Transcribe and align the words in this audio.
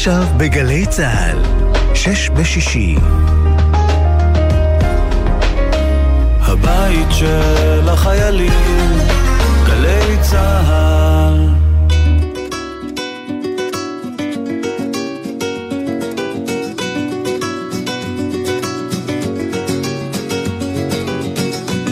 עכשיו 0.00 0.26
בגלי 0.36 0.86
צה"ל, 0.86 1.38
שש 1.94 2.30
בשישי. 2.30 2.96
הבית 6.40 7.06
של 7.10 7.88
החיילים, 7.88 8.52
גלי 9.66 10.16
צה"ל. 10.20 11.48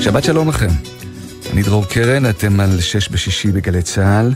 שבת 0.01 0.25
שלום 0.25 0.49
לכם. 0.49 0.71
אני 1.53 1.63
דרור 1.63 1.85
קרן, 1.85 2.31
אתם 2.31 2.61
על 2.61 2.81
שש 2.81 3.09
בשישי 3.09 3.53
בגלי 3.53 3.83
צה"ל. 3.83 4.33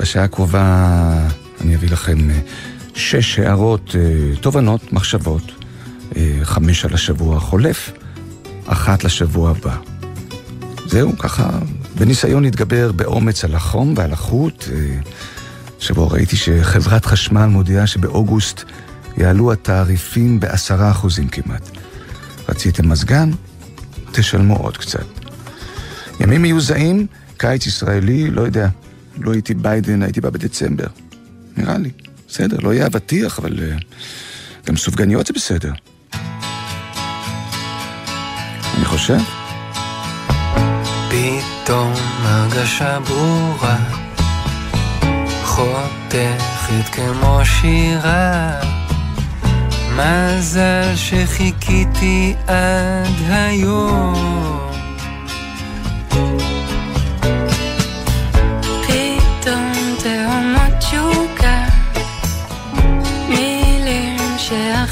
בשעה 0.00 0.24
הקרובה 0.24 1.28
אני 1.60 1.74
אביא 1.74 1.90
לכם 1.90 2.30
אה, 2.30 2.38
שש 2.96 3.38
הערות, 3.38 3.96
אה, 3.98 4.36
תובנות, 4.36 4.92
מחשבות, 4.92 5.42
אה, 6.16 6.38
חמש 6.42 6.84
על 6.84 6.94
השבוע 6.94 7.36
החולף, 7.36 7.92
אחת 8.66 9.04
לשבוע 9.04 9.50
הבא. 9.50 9.76
זהו, 10.86 11.18
ככה, 11.18 11.58
בניסיון 11.98 12.42
להתגבר 12.42 12.92
באומץ 12.92 13.44
על 13.44 13.54
החום 13.54 13.94
ועל 13.96 14.12
החוט. 14.12 14.64
שבו 15.78 16.08
ראיתי 16.08 16.36
שחברת 16.36 17.06
חשמל 17.06 17.46
מודיעה 17.46 17.86
שבאוגוסט 17.86 18.64
יעלו 19.16 19.52
התעריפים 19.52 20.40
בעשרה 20.40 20.90
אחוזים 20.90 21.28
כמעט. 21.28 21.70
רציתם 22.48 22.88
מזגן? 22.88 23.30
תשלמו 24.12 24.56
עוד 24.56 24.76
קצת. 24.76 25.06
ימים 26.20 26.42
מיוזעים, 26.42 27.06
קיץ 27.36 27.66
ישראלי, 27.66 28.30
לא 28.30 28.40
יודע. 28.40 28.68
לא 29.18 29.32
הייתי 29.32 29.54
ביידן, 29.54 30.02
הייתי 30.02 30.20
בא 30.20 30.30
בדצמבר. 30.30 30.86
נראה 31.56 31.78
לי. 31.78 31.90
בסדר, 32.28 32.56
לא 32.62 32.74
יהיה 32.74 32.86
אבטיח, 32.86 33.38
אבל 33.38 33.58
uh, 33.58 33.84
גם 34.66 34.76
סופגניות 34.76 35.26
זה 35.26 35.32
בסדר. 35.32 35.72
אני 38.76 38.84
חושב. 38.84 39.18
פתאום 41.08 41.92
הרגשה 42.22 42.98
ברורה, 43.00 43.76
חותכת 45.44 46.88
כמו 46.92 47.40
שירה. 47.44 48.60
מזל 49.96 50.92
שחיכיתי 50.96 52.34
עד 52.46 53.30
היום. 53.30 54.75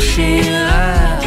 שירה, 0.00 1.20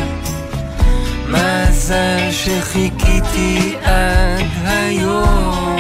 מזל 1.28 2.32
שחיכיתי 2.32 3.76
עד 3.82 4.46
היום. 4.66 5.80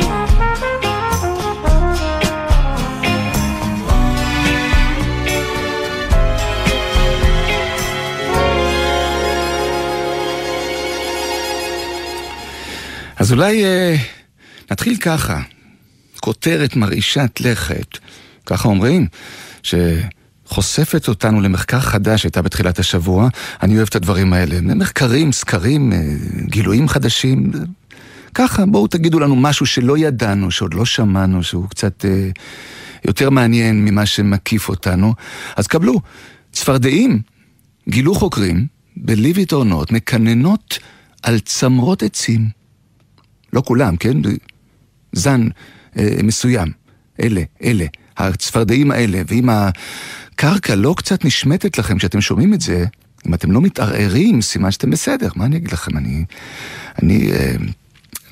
אז 13.16 13.32
אולי 13.32 13.66
אה, 13.66 13.96
נתחיל 14.72 14.98
ככה, 14.98 15.42
כותרת 16.20 16.76
מרעישת 16.76 17.40
לכת, 17.40 17.98
ככה 18.46 18.68
אומרים, 18.68 19.08
ש... 19.64 19.76
חושפת 20.52 21.08
אותנו 21.08 21.42
למחקר 21.42 21.80
חדש 21.80 22.22
שהייתה 22.22 22.42
בתחילת 22.42 22.80
השבוע. 22.80 23.30
אני 23.64 23.78
אוהב 23.78 23.88
את 23.88 23.96
הדברים 23.96 24.34
האלה. 24.34 24.62
מחקרים, 24.62 25.32
סקרים, 25.32 25.94
אה, 25.94 26.00
גילויים 26.46 26.88
חדשים. 26.88 27.52
ככה, 28.34 28.66
בואו 28.66 28.88
תגידו 28.88 29.20
לנו 29.20 29.36
משהו 29.36 29.66
שלא 29.66 29.98
ידענו, 29.98 30.52
שעוד 30.52 30.74
לא 30.74 30.86
שמענו, 30.86 31.44
שהוא 31.44 31.70
קצת 31.70 32.06
אה, 32.06 32.30
יותר 33.06 33.30
מעניין 33.30 33.86
ממה 33.86 34.06
שמקיף 34.06 34.70
אותנו. 34.70 35.14
אז 35.56 35.68
קבלו, 35.68 36.02
צפרדעים, 36.52 37.22
גילו 37.90 38.16
חוקרים, 38.16 38.68
בליבי 38.98 39.46
תורנות, 39.46 39.92
מקננות 39.92 40.80
על 41.24 41.40
צמרות 41.40 42.04
עצים. 42.04 42.50
לא 43.54 43.62
כולם, 43.66 43.96
כן? 43.96 44.18
זן 45.12 45.48
אה, 45.98 46.16
מסוים. 46.24 46.72
אלה, 47.22 47.42
אלה, 47.64 47.86
הצפרדעים 48.18 48.92
האלה, 48.92 49.22
ואם 49.28 49.50
הקרקע 50.34 50.76
לא 50.76 50.94
קצת 50.98 51.26
נשמטת 51.26 51.78
לכם 51.78 51.98
כשאתם 51.98 52.22
שומעים 52.22 52.54
את 52.54 52.62
זה, 52.62 52.86
אם 53.28 53.34
אתם 53.34 53.52
לא 53.52 53.62
מתערערים, 53.62 54.42
סימן 54.42 54.72
שאתם 54.72 54.90
בסדר. 54.90 55.30
מה 55.36 55.46
אני 55.46 55.58
אגיד 55.58 55.72
לכם? 55.72 55.98
אני... 55.98 56.26
אני... 57.02 57.32
אה, 57.32 57.56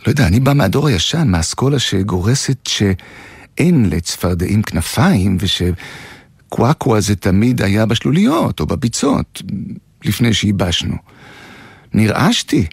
לא 0.06 0.12
יודע, 0.12 0.28
אני 0.28 0.40
בא 0.40 0.54
מהדור 0.54 0.88
הישן, 0.88 1.28
מהאסכולה 1.28 1.80
שגורסת 1.80 2.68
שאין 2.68 3.90
לצפרדעים 3.90 4.62
כנפיים, 4.62 5.38
ושקוואקווה 5.40 7.02
זה 7.02 7.16
תמיד 7.16 7.62
היה 7.62 7.86
בשלוליות 7.86 8.60
או 8.60 8.66
בביצות, 8.66 9.42
לפני 10.06 10.34
שייבשנו. 10.34 10.96
נרעשתי 11.94 12.66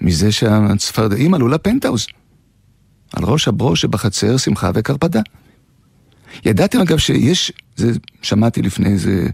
מזה 0.00 0.32
שהצפרדעים 0.32 1.34
עלו 1.34 1.48
לפנטהאוז. 1.48 2.06
על 3.12 3.24
ראש 3.24 3.48
הברוש 3.48 3.80
שבחצר 3.80 4.36
שמחה 4.36 4.70
וקרפדה. 4.74 5.20
ידעתם 6.44 6.80
אגב 6.80 6.98
שיש, 6.98 7.52
זה 7.76 7.92
שמעתי 8.22 8.62
לפני 8.62 8.88
איזה 8.88 9.28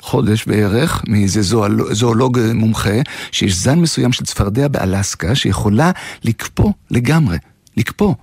חודש 0.00 0.44
בערך, 0.46 1.02
מאיזה 1.08 1.42
זואל, 1.42 1.94
זואולוג 1.94 2.38
מומחה, 2.54 3.00
שיש 3.32 3.54
זן 3.56 3.78
מסוים 3.78 4.12
של 4.12 4.24
צפרדע 4.24 4.68
באלסקה 4.68 5.34
שיכולה 5.34 5.90
לקפוא 6.24 6.72
לגמרי, 6.90 7.38
לקפוא, 7.76 8.14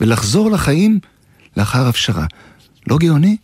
ולחזור 0.00 0.50
לחיים 0.50 0.98
לאחר 1.56 1.88
הפשרה. 1.88 2.26
לא 2.86 2.98
גאוני? 2.98 3.36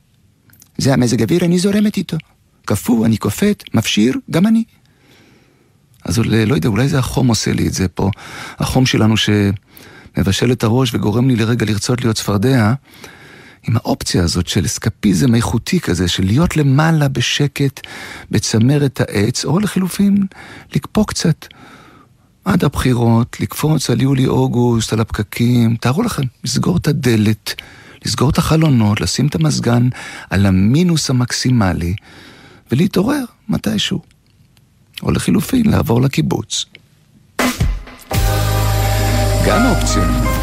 זה 0.79 0.93
המזג 0.93 1.23
אוויר, 1.23 1.45
אני 1.45 1.59
זורמת 1.59 1.97
איתו. 1.97 2.17
קפוא, 2.65 3.07
אני 3.07 3.17
קופאת, 3.17 3.65
מפשיר, 3.75 4.15
גם 4.31 4.47
אני. 4.47 4.65
אז 6.05 6.19
לא 6.19 6.55
יודע, 6.55 6.69
אולי 6.69 6.89
זה 6.89 6.99
החום 6.99 7.29
עושה 7.29 7.53
לי 7.53 7.69
את 7.69 7.73
זה 7.73 7.89
פה. 7.89 8.11
החום 8.59 8.87
שלנו 8.87 9.15
שמבשל 9.17 10.53
את 10.53 10.65
הראש 10.65 10.95
וגורם 10.95 11.29
לי 11.29 11.37
לרגע 11.37 11.67
לרצות 11.67 12.01
להיות 12.01 12.17
צפרדע. 12.17 12.75
עם 13.69 13.77
האופציה 13.77 14.25
הזאת 14.25 14.47
של 14.47 14.65
אסקפיזם 14.65 15.35
איכותי 15.35 15.81
כזה, 15.81 16.09
של 16.09 16.25
להיות 16.25 16.57
למעלה 16.57 17.09
בשקט 17.09 17.81
בצמרת 18.31 19.01
העץ, 19.01 19.45
או 19.45 19.61
לחילופין, 19.61 20.27
לקפוא 20.75 21.05
קצת. 21.07 21.47
עד 22.45 22.65
הבחירות, 22.65 23.41
לקפוץ 23.41 23.91
על 23.91 24.01
יולי-אוגוסט, 24.01 24.93
על 24.93 25.01
הפקקים, 25.01 25.77
תארו 25.77 26.03
לכם, 26.03 26.23
לסגור 26.45 26.77
את 26.77 26.89
הדלת, 26.89 27.55
לסגור 28.05 28.31
את 28.31 28.39
החלונות, 28.39 29.01
לשים 29.01 29.27
את 29.27 29.35
המזגן 29.35 29.89
על 30.31 30.47
המינוס 30.47 31.11
המקסימלי, 31.11 31.95
ולהתעורר 32.73 33.25
מתישהו. 33.49 34.01
או 35.03 35.11
לחילופין, 35.11 35.71
לעבור 35.71 36.03
לקיבוץ. 36.03 36.65
גם 39.47 39.67
אופציה. 39.67 40.42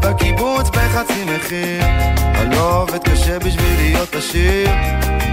בקיבוץ 0.00 0.68
בחצי 0.68 1.24
מחיר. 1.24 1.84
אני 2.34 2.56
לא 2.56 2.82
עובד 2.82 2.98
קשה 2.98 3.38
בשביל 3.38 3.74
להיות 3.76 4.14
עשיר. 4.14 4.68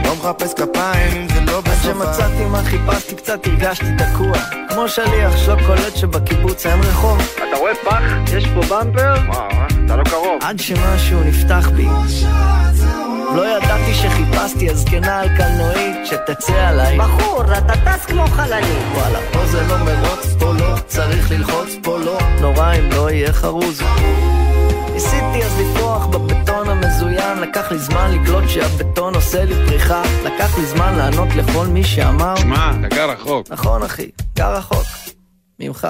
לא 0.06 0.16
מחפש 0.16 0.54
כפיים 0.54 1.22
אם 1.22 1.28
זה 1.28 1.42
לא 1.42 1.62
בסופה 1.62 2.12
כשמצאתי 2.12 2.46
מה 2.52 2.64
חיפשתי 2.64 3.16
קצת 3.16 3.48
הרגשתי 3.48 3.86
תקוע. 3.98 4.34
כמו 4.70 4.90
שליח 4.90 5.38
שלא 5.38 5.56
קולט 5.66 5.96
שבקיבוץ 5.96 6.66
אין 6.66 6.80
רחוב. 6.80 7.18
אתה 7.36 7.58
רואה 7.60 7.76
פח? 7.76 8.02
יש 8.38 8.46
פה 8.48 8.62
במפר? 8.62 9.14
וואו, 9.28 9.50
אתה 9.86 9.96
לא 9.96 10.04
קרוב. 10.04 10.40
עד 10.42 10.60
שמשהו 10.60 11.24
נפתח 11.24 11.70
בי 11.76 11.88
לא 13.36 13.58
ידעתי 13.58 13.94
שחיפשתי 13.94 14.70
הזקנה 14.70 15.20
על 15.20 15.30
קלנועית 15.38 16.06
שתצא 16.06 16.68
עליי. 16.68 16.98
בחור, 16.98 17.44
אתה 17.44 17.74
טס 17.86 18.06
כמו 18.06 18.28
חללית. 18.28 18.84
וואלה, 18.94 19.20
פה 19.34 19.46
זה 19.46 19.68
לא 19.68 19.78
מרוץ, 19.78 20.36
פה 20.40 20.54
לא 20.54 20.76
צריך 20.88 21.32
ללחוץ, 21.32 21.70
פה 21.84 21.98
לא. 21.98 22.18
נורא 22.42 22.74
אם 22.74 22.90
לא 22.92 23.12
יהיה 23.12 23.34
חרוז. 23.34 23.82
ניסיתי 24.94 25.44
אז 25.44 25.60
לפרוח 25.60 26.06
בבטון 26.06 26.70
המזוין 26.70 27.40
לקח 27.40 27.72
לי 27.72 27.80
זמן 27.80 28.12
לקלוט 28.12 28.44
שהבטון 28.48 29.16
עושה 29.16 29.46
לי 29.46 29.56
פריחה. 29.68 30.02
לקח 30.24 30.58
לי 30.58 30.66
זמן 30.66 30.96
לענות 30.98 31.28
לכל 31.36 31.68
מי 31.68 31.84
שאמר 31.84 32.36
שמע, 32.36 32.72
אתה 32.80 32.96
גר 32.96 33.10
רחוק. 33.10 33.52
נכון 33.52 33.84
אחי, 33.84 34.10
גר 34.36 34.56
רחוק 34.56 34.86
ממך. 35.60 35.88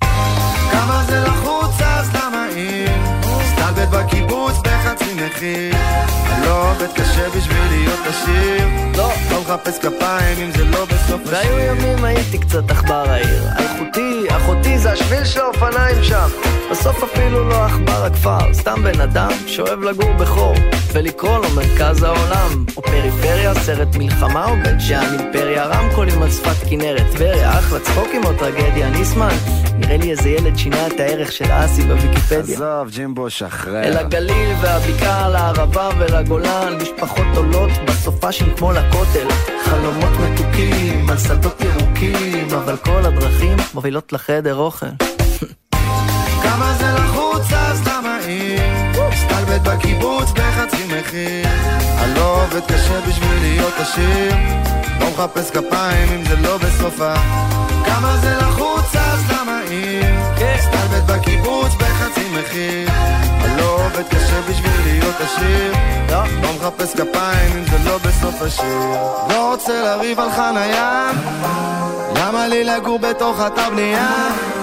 כמה 0.72 1.04
זה 1.06 1.24
לחוץ 1.24 1.80
אז 1.80 2.10
למה 2.14 2.46
אם 2.56 3.23
מסתלבט 3.44 3.88
בקיבוץ 3.88 4.54
בחצי 4.64 5.14
מחיר. 5.14 5.74
אני 5.74 6.46
לא 6.46 6.70
עובד 6.70 6.92
קשה 6.94 7.28
בשביל 7.36 7.64
להיות 7.70 8.00
עשיר. 8.06 8.68
לא. 8.96 9.10
לא 9.30 9.40
מחפש 9.40 9.78
כפיים 9.78 10.38
אם 10.44 10.50
זה 10.50 10.64
לא 10.64 10.84
בסוף 10.84 11.20
השיר. 11.24 11.32
והיו 11.32 11.58
ימים 11.58 12.04
הייתי 12.04 12.38
קצת 12.38 12.70
עכבר 12.70 13.10
העיר. 13.10 13.44
אלחוטי, 13.58 14.26
אחותי 14.36 14.78
זה 14.78 14.92
השביל 14.92 15.24
של 15.24 15.40
האופניים 15.40 16.02
שם. 16.02 16.28
בסוף 16.70 17.02
אפילו 17.02 17.48
לא 17.48 17.64
עכבר 17.64 18.04
הכפר. 18.04 18.54
סתם 18.54 18.82
בן 18.82 19.00
אדם 19.00 19.30
שאוהב 19.46 19.82
לגור 19.82 20.12
בחור. 20.12 20.54
ולקרוא 20.92 21.38
לו 21.38 21.50
מרכז 21.56 22.02
העולם. 22.02 22.64
או 22.76 22.82
פריפריה, 22.82 23.54
סרט 23.54 23.96
מלחמה 23.96 24.50
או 24.50 24.56
בית 24.56 24.80
שאן 24.80 25.18
אימפריה. 25.20 25.64
רמקולים 25.64 26.22
על 26.22 26.30
שפת 26.30 26.70
כנרת. 26.70 27.06
טבריה, 27.12 27.58
אחלה 27.58 27.80
צחוקים 27.80 28.24
או 28.24 28.32
טרגדיה. 28.32 28.90
ניסמן 28.90 29.36
נראה 29.78 29.96
לי 29.96 30.10
איזה 30.10 30.28
ילד 30.28 30.56
שינה 30.56 30.86
את 30.86 31.00
הערך 31.00 31.32
של 31.32 31.44
אסי 31.50 31.82
בוויקיפדיה. 31.82 32.56
עזוב 32.56 32.90
ג'ימבו 32.90 33.30
שחרר 33.38 33.82
אל 33.84 33.96
הגליל 33.96 34.54
והבקעה, 34.60 35.28
לערבה 35.28 35.88
ולגולן 35.98 36.78
משפחות 36.82 37.26
עולות 37.36 37.70
בסופ"שים 37.84 38.54
כמו 38.56 38.72
לכותל. 38.72 39.28
חלומות 39.64 40.12
מתוקים 40.20 41.10
על 41.10 41.18
שדות 41.18 41.60
ירוקים 41.60 42.48
אבל 42.54 42.76
כל 42.76 43.06
הדרכים 43.06 43.56
מובילות 43.74 44.12
לחדר 44.12 44.54
אוכל. 44.54 44.86
כמה 46.42 46.74
זה 46.78 46.92
לחוץ 46.92 47.52
אז 47.52 47.88
למה 47.88 48.18
אם 48.28 48.92
מסתלבט 49.12 49.60
בקיבוץ 49.60 50.30
בחצי 50.30 50.84
מחיר. 50.86 51.46
אני 51.98 52.14
לא 52.14 52.42
עובד 52.42 52.66
קשה 52.66 53.00
בשביל 53.08 53.38
להיות 53.40 53.74
עשיר. 53.78 54.34
לא 55.00 55.06
מחפש 55.10 55.50
כפיים 55.50 56.08
אם 56.12 56.24
זה 56.24 56.36
לא 56.36 56.56
בסופה. 56.58 57.14
כמה 57.84 58.16
זה 58.16 58.36
לחוץ 58.36 58.73
מסתלבט 60.54 61.02
בקיבוץ 61.06 61.74
בחצי 61.74 62.28
מחיר. 62.38 62.88
אני 63.44 63.56
לא 63.56 63.84
עובד 63.84 64.08
קשה 64.08 64.40
בשביל 64.50 64.72
להיות 64.84 65.14
עשיר. 65.20 65.72
לא 66.10 66.52
מחפש 66.56 66.92
כפיים 66.94 67.56
אם 67.58 67.64
זה 67.64 67.90
לא 67.90 67.98
בסוף 67.98 68.42
השיר. 68.42 68.78
לא 69.28 69.50
רוצה 69.50 69.82
לריב 69.82 70.20
על 70.20 70.30
חנייה. 70.30 71.10
למה 72.16 72.48
לי 72.48 72.64
לגור 72.64 72.98
בתוך 72.98 73.36
אתר 73.46 73.70
בנייה? 73.70 74.08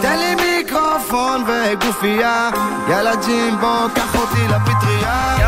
תן 0.02 0.20
לי 0.20 0.36
מיקרופון 0.36 1.44
וגופייה. 1.48 2.50
יאללה 2.90 3.16
ג'ימבו, 3.16 3.78
קח 3.96 4.16
אותי 4.16 4.48
לפטריה 4.48 5.41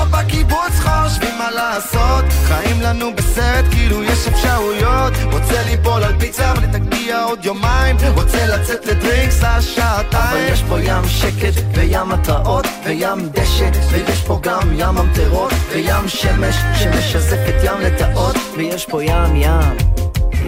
פה 0.00 0.06
בקיבוץ 0.06 0.80
חושבים 0.80 1.38
מה 1.38 1.50
לעשות. 1.50 2.24
חיים 2.44 2.80
לנו 2.80 3.14
בסרט 3.14 3.64
כאילו 3.70 4.04
יש 4.04 4.28
אפשרויות. 4.28 5.12
רוצה 5.32 5.62
ליפול 5.66 6.04
על 6.04 6.18
פיצה 6.18 6.52
ולתגיע 6.56 7.22
עוד 7.22 7.44
יומיים. 7.44 7.96
רוצה 8.14 8.46
לצאת 8.46 8.86
לדרינקס 8.86 9.44
על 9.44 9.60
שעתיים 9.60 10.20
אבל 10.30 10.52
יש 10.52 10.62
פה 10.68 10.80
ים 10.80 11.08
שקט 11.08 11.62
וים 11.74 12.12
התרעות 12.12 12.66
וים 12.84 13.28
דשא 13.28 13.70
ויש 13.90 14.22
פה 14.22 14.40
גם 14.42 14.72
ים 14.76 14.94
ממטרות 14.94 15.52
וים 15.72 16.08
שמש 16.08 16.56
שמשזף 16.74 17.38
את 17.48 17.64
ים 17.64 17.80
לטאות 17.80 18.36
ויש 18.56 18.86
פה 18.86 19.04
ים 19.04 19.36
ים 19.36 19.76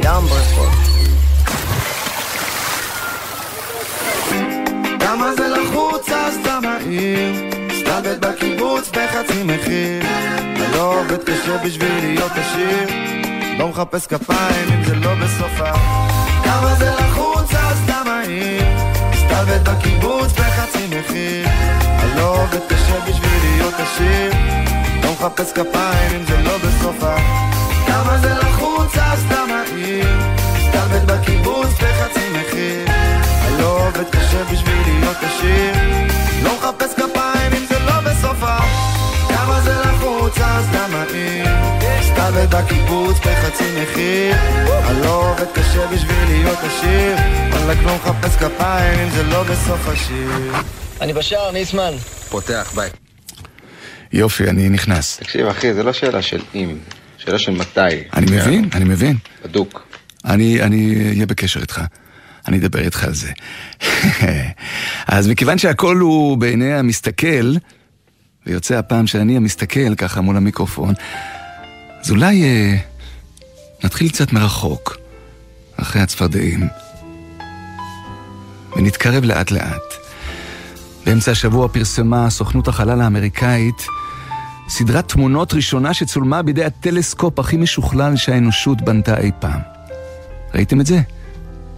ים 0.05 0.27
ברכות 0.29 0.93
כמה 5.01 5.35
זה 5.35 5.49
לחוץ? 5.49 6.09
אז 6.09 6.35
למה 6.47 6.77
עיר? 6.77 7.52
מסתלבט 7.93 8.19
בקיבוץ 8.19 8.89
בחצי 8.89 9.43
מחיר. 9.43 10.03
אני 10.39 10.73
לא 10.73 11.01
עובד 11.01 11.23
קשה 11.23 11.59
בשביל 11.65 11.93
להיות 12.01 12.33
עשיר. 12.33 12.89
לא 13.59 13.69
מחפש 13.69 14.07
כפיים 14.07 14.69
אם 14.75 14.85
זה 14.85 14.95
לא 14.95 15.15
בסופה. 15.15 15.73
כמה 16.45 16.75
זה 16.79 16.91
לחוץ 16.91 17.55
אז 17.55 17.79
למה 17.89 18.21
עיר? 18.21 18.63
מסתלבט 19.11 19.69
בקיבוץ 19.69 20.33
בחצי 20.33 20.87
מחיר. 20.87 21.49
אני 21.49 22.17
לא 22.17 22.43
עובד 22.43 22.61
קשה 22.69 23.01
בשביל 23.09 23.39
להיות 23.43 23.75
עשיר. 23.75 24.33
לא 25.03 25.13
מחפש 25.13 25.53
כפיים 25.53 26.21
אם 26.21 26.27
זה 26.27 26.39
לא 26.39 26.59
בסופה. 26.59 27.17
כמה 27.87 28.19
זה 28.19 28.35
לחוץ 28.35 28.99
אז 28.99 29.25
למה 29.31 29.63
עיר? 29.75 30.09
מסתלבט 30.57 31.03
בקיבוץ 31.07 31.69
בחצי 31.69 32.29
מחיר. 32.33 32.87
אני 33.47 33.63
לא 33.63 33.87
עובד 33.87 34.11
קשה 34.11 34.45
בשביל 34.45 34.83
להיות 34.85 35.17
עשיר. 35.17 35.75
לא 36.43 36.51
מחפש 36.57 36.95
כפיים 36.95 37.42
לחוץ 40.33 40.41
אז 40.41 40.69
למה 40.75 41.05
אם 41.15 41.45
מסתלבט 42.01 42.55
בקיבוץ 42.55 43.17
בחצי 43.19 43.65
מחיר 43.83 44.35
אני 44.91 45.01
לא 45.01 45.31
עובד 45.31 45.53
קשה 45.55 45.87
בשביל 45.87 46.17
להיות 46.29 46.59
עשיר 46.59 47.17
וואלכ 47.51 47.79
לא 47.85 47.97
מחפש 47.97 48.37
כפיים 48.37 48.99
אם 48.99 49.11
זה 49.11 49.23
לא 49.23 49.43
בסוף 49.43 49.89
השיר 49.89 50.31
אני 51.01 51.13
בשער 51.13 51.51
ניסמן 51.51 51.93
פותח, 52.29 52.73
ביי. 52.75 52.91
יופי, 54.13 54.49
אני 54.49 54.69
נכנס. 54.69 55.17
תקשיב, 55.17 55.47
אחי, 55.47 55.75
זה 55.75 55.83
לא 55.83 55.93
שאלה 55.93 56.23
של 56.23 56.41
אם, 56.55 56.77
שאלה 57.19 57.39
של 57.39 57.53
מתי. 57.53 57.81
אני 58.15 58.27
מבין, 58.37 58.69
אני 58.75 58.85
מבין. 58.85 59.17
בדוק. 59.45 59.87
אני 60.25 60.63
אני 60.63 60.95
אהיה 61.09 61.27
בקשר 61.27 61.61
איתך. 61.61 61.81
אני 62.49 62.59
אדבר 62.59 62.79
איתך 62.81 63.05
על 63.05 63.15
זה. 63.15 63.31
אז 65.17 65.29
מכיוון 65.29 65.59
שהכל 65.59 65.97
הוא 65.97 66.37
בעיני 66.37 66.75
המסתכל, 66.75 67.55
ויוצא 68.47 68.75
הפעם 68.75 69.07
שאני 69.07 69.37
המסתכל 69.37 69.95
ככה 69.95 70.21
מול 70.21 70.37
המיקרופון, 70.37 70.95
אז 72.01 72.11
אולי 72.11 72.43
אה, 72.43 72.77
נתחיל 73.85 74.09
קצת 74.09 74.33
מרחוק, 74.33 74.97
אחרי 75.77 76.03
הצפרדעים, 76.03 76.69
ונתקרב 78.77 79.25
לאט 79.25 79.51
לאט. 79.51 80.03
באמצע 81.07 81.31
השבוע 81.31 81.69
פרסמה 81.69 82.31
סוכנות 82.31 82.69
החלל 82.69 83.01
האמריקאית 83.01 83.87
סדרת 84.69 85.09
תמונות 85.09 85.55
ראשונה 85.55 85.95
שצולמה 85.95 86.43
בידי 86.43 86.65
הטלסקופ 86.65 87.39
הכי 87.39 87.57
משוכלל 87.57 88.17
שהאנושות 88.17 88.83
בנתה 88.83 89.19
אי 89.19 89.31
פעם. 89.39 89.61
ראיתם 90.55 90.81
את 90.81 90.87
זה? 90.87 91.01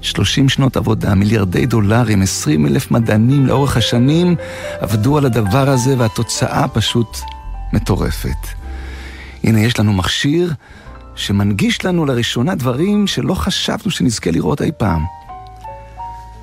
30 0.05 0.49
שנות 0.49 0.77
עבודה, 0.77 1.15
מיליארדי 1.15 1.67
דולרים, 1.67 2.23
20 2.23 2.67
אלף 2.67 2.91
מדענים 2.91 3.47
לאורך 3.47 3.77
השנים 3.77 4.37
עבדו 4.81 5.19
על 5.19 5.27
הדבר 5.27 5.69
הזה 5.69 5.95
והתוצאה 5.99 6.69
פשוט 6.69 7.19
מטורפת. 7.73 8.47
הנה 9.45 9.61
יש 9.61 9.79
לנו 9.79 9.93
מכשיר 9.93 10.53
שמנגיש 11.15 11.85
לנו 11.85 12.07
לראשונה 12.07 12.55
דברים 12.55 13.07
שלא 13.07 13.35
חשבנו 13.35 13.91
שנזכה 13.91 14.31
לראות 14.31 14.63
אי 14.63 14.71
פעם. 14.77 15.05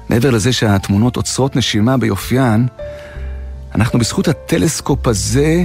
מעבר 0.10 0.30
לזה 0.30 0.54
שהתמונות 0.54 1.16
עוצרות 1.16 1.56
נשימה 1.56 1.98
ביופיין, 1.98 2.68
אנחנו 3.76 4.00
בזכות 4.00 4.28
הטלסקופ 4.28 5.08
הזה 5.08 5.64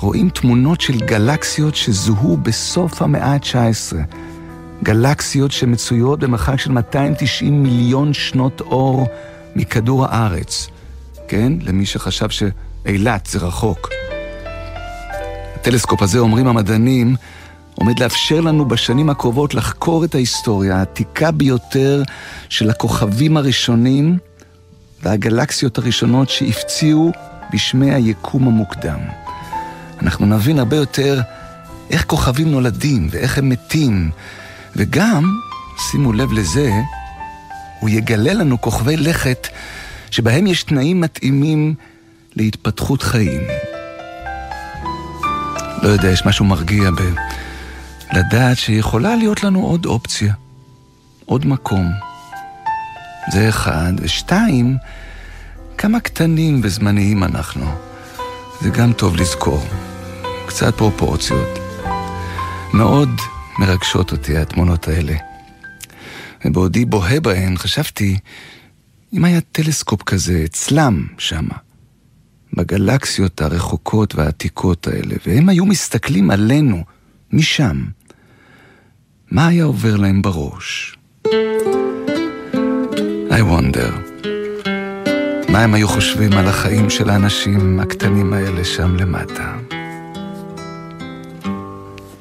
רואים 0.00 0.30
תמונות 0.30 0.80
של 0.80 1.00
גלקסיות 1.00 1.74
שזוהו 1.74 2.36
בסוף 2.36 3.02
המאה 3.02 3.32
ה-19. 3.32 3.96
גלקסיות 4.82 5.52
שמצויות 5.52 6.20
במרחק 6.20 6.56
של 6.56 6.72
290 6.72 7.62
מיליון 7.62 8.12
שנות 8.12 8.60
אור 8.60 9.06
מכדור 9.56 10.06
הארץ. 10.06 10.68
כן? 11.28 11.52
למי 11.60 11.86
שחשב 11.86 12.28
שאילת 12.30 13.26
זה 13.26 13.38
רחוק. 13.38 13.90
הטלסקופ 15.54 16.02
הזה, 16.02 16.18
אומרים 16.18 16.46
המדענים, 16.46 17.16
עומד 17.74 17.98
לאפשר 17.98 18.40
לנו 18.40 18.68
בשנים 18.68 19.10
הקרובות 19.10 19.54
לחקור 19.54 20.04
את 20.04 20.14
ההיסטוריה 20.14 20.76
העתיקה 20.76 21.30
ביותר 21.30 22.02
של 22.48 22.70
הכוכבים 22.70 23.36
הראשונים 23.36 24.18
והגלקסיות 25.02 25.78
הראשונות 25.78 26.30
שהפציעו 26.30 27.12
בשמי 27.52 27.94
היקום 27.94 28.46
המוקדם. 28.46 28.98
אנחנו 30.02 30.26
נבין 30.26 30.58
הרבה 30.58 30.76
יותר 30.76 31.20
איך 31.90 32.04
כוכבים 32.04 32.50
נולדים 32.50 33.08
ואיך 33.10 33.38
הם 33.38 33.48
מתים, 33.48 34.10
וגם, 34.76 35.38
שימו 35.78 36.12
לב 36.12 36.32
לזה, 36.32 36.70
הוא 37.80 37.88
יגלה 37.88 38.32
לנו 38.32 38.60
כוכבי 38.60 38.96
לכת 38.96 39.48
שבהם 40.10 40.46
יש 40.46 40.62
תנאים 40.62 41.00
מתאימים 41.00 41.74
להתפתחות 42.36 43.02
חיים. 43.02 43.40
לא 45.82 45.88
יודע, 45.88 46.08
יש 46.08 46.26
משהו 46.26 46.44
מרגיע 46.44 46.90
ב... 46.90 47.00
לדעת 48.12 48.58
שיכולה 48.58 49.16
להיות 49.16 49.44
לנו 49.44 49.62
עוד 49.62 49.86
אופציה, 49.86 50.34
עוד 51.26 51.46
מקום. 51.46 51.90
זה 53.32 53.48
אחד. 53.48 53.92
ושתיים, 53.98 54.76
כמה 55.78 56.00
קטנים 56.00 56.60
וזמניים 56.62 57.24
אנחנו. 57.24 57.66
זה 58.60 58.70
גם 58.70 58.92
טוב 58.92 59.16
לזכור. 59.16 59.66
קצת 60.46 60.74
פרופורציות. 60.74 61.58
מאוד 62.72 63.10
מרגשות 63.58 64.12
אותי 64.12 64.36
התמונות 64.36 64.88
האלה. 64.88 65.14
ובעודי 66.44 66.84
בוהה 66.84 67.20
בהן 67.20 67.56
חשבתי, 67.56 68.18
אם 69.12 69.24
היה 69.24 69.40
טלסקופ 69.40 70.02
כזה 70.02 70.42
אצלם 70.44 71.06
שמה, 71.18 71.54
בגלקסיות 72.52 73.40
הרחוקות 73.40 74.14
והעתיקות 74.14 74.86
האלה, 74.86 75.14
והם 75.26 75.48
היו 75.48 75.66
מסתכלים 75.66 76.30
עלינו 76.30 76.84
משם, 77.32 77.84
מה 79.30 79.46
היה 79.46 79.64
עובר 79.64 79.96
להם 79.96 80.22
בראש? 80.22 80.96
I 83.30 83.40
wonder. 83.40 84.14
מה 85.48 85.62
הם 85.62 85.74
היו 85.74 85.88
חושבים 85.88 86.32
על 86.32 86.48
החיים 86.48 86.90
של 86.90 87.10
האנשים 87.10 87.80
הקטנים 87.80 88.32
האלה 88.32 88.64
שם 88.64 88.96
למטה? 88.96 89.56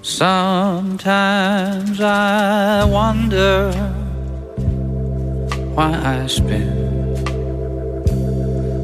Sometimes 0.05 2.01
I 2.01 2.83
wonder 2.83 3.71
why 5.75 5.93
I 5.93 6.27
spend 6.27 7.25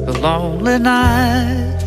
the 0.07 0.17
lonely 0.21 0.79
nights 0.79 1.83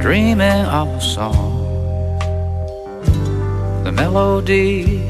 dreaming 0.00 0.64
of 0.64 0.88
a 0.88 1.00
song. 1.02 1.52
The 3.84 3.92
melody 3.92 5.04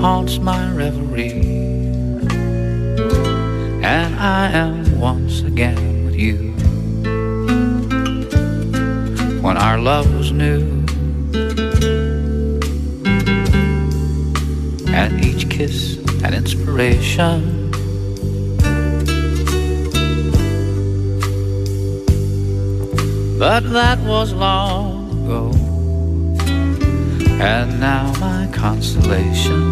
haunts 0.00 0.38
my 0.40 0.68
reverie, 0.72 1.30
and 3.84 4.16
I 4.16 4.50
am 4.50 4.98
once 4.98 5.42
again 5.42 6.06
with 6.06 6.16
you 6.16 6.57
when 9.48 9.56
our 9.56 9.78
love 9.78 10.06
was 10.14 10.30
new. 10.30 10.60
And 14.92 15.24
each 15.24 15.48
kiss 15.48 15.96
an 16.22 16.34
inspiration. 16.34 17.70
But 23.38 23.62
that 23.72 23.98
was 24.00 24.34
long 24.34 25.08
ago. 25.16 25.44
And 27.40 27.80
now 27.80 28.12
my 28.20 28.50
consolation 28.52 29.62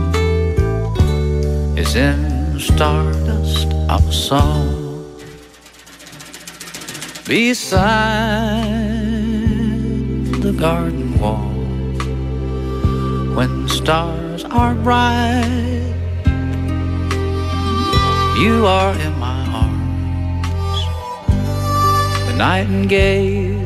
is 1.76 1.96
in 1.96 2.58
stardust 2.58 3.68
of 3.90 4.08
a 4.08 4.12
song. 4.12 5.20
Beside 7.26 9.05
garden 10.58 11.18
wall 11.20 11.52
when 13.36 13.68
stars 13.68 14.44
are 14.44 14.74
bright. 14.74 15.92
You 18.38 18.66
are 18.66 18.94
in 18.98 19.18
my 19.18 19.44
arms. 19.62 20.78
The 22.26 22.36
nightingale 22.38 23.60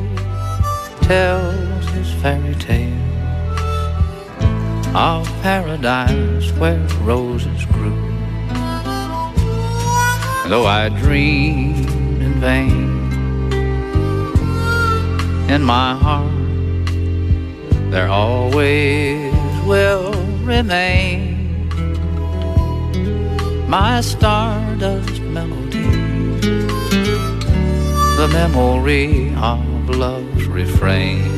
tells 1.03 1.87
his 1.91 2.13
fairy 2.21 2.57
tale 2.57 2.97
of 4.97 5.27
paradise 5.43 6.51
where 6.59 6.85
roses 7.03 7.65
grew. 7.67 8.01
Though 10.49 10.67
I 10.67 10.89
dreamed 10.89 11.89
in 12.21 12.41
vain 12.41 12.91
in 15.49 15.63
my 15.63 15.95
heart 15.95 16.30
there 17.91 18.09
always 18.09 19.33
will 19.67 20.13
remain 20.45 21.69
my 23.69 24.01
stardust 24.01 25.21
melody, 25.23 25.91
the 28.17 28.29
memory 28.33 29.35
of 29.37 29.89
love's 29.91 30.47
refrain. 30.47 31.30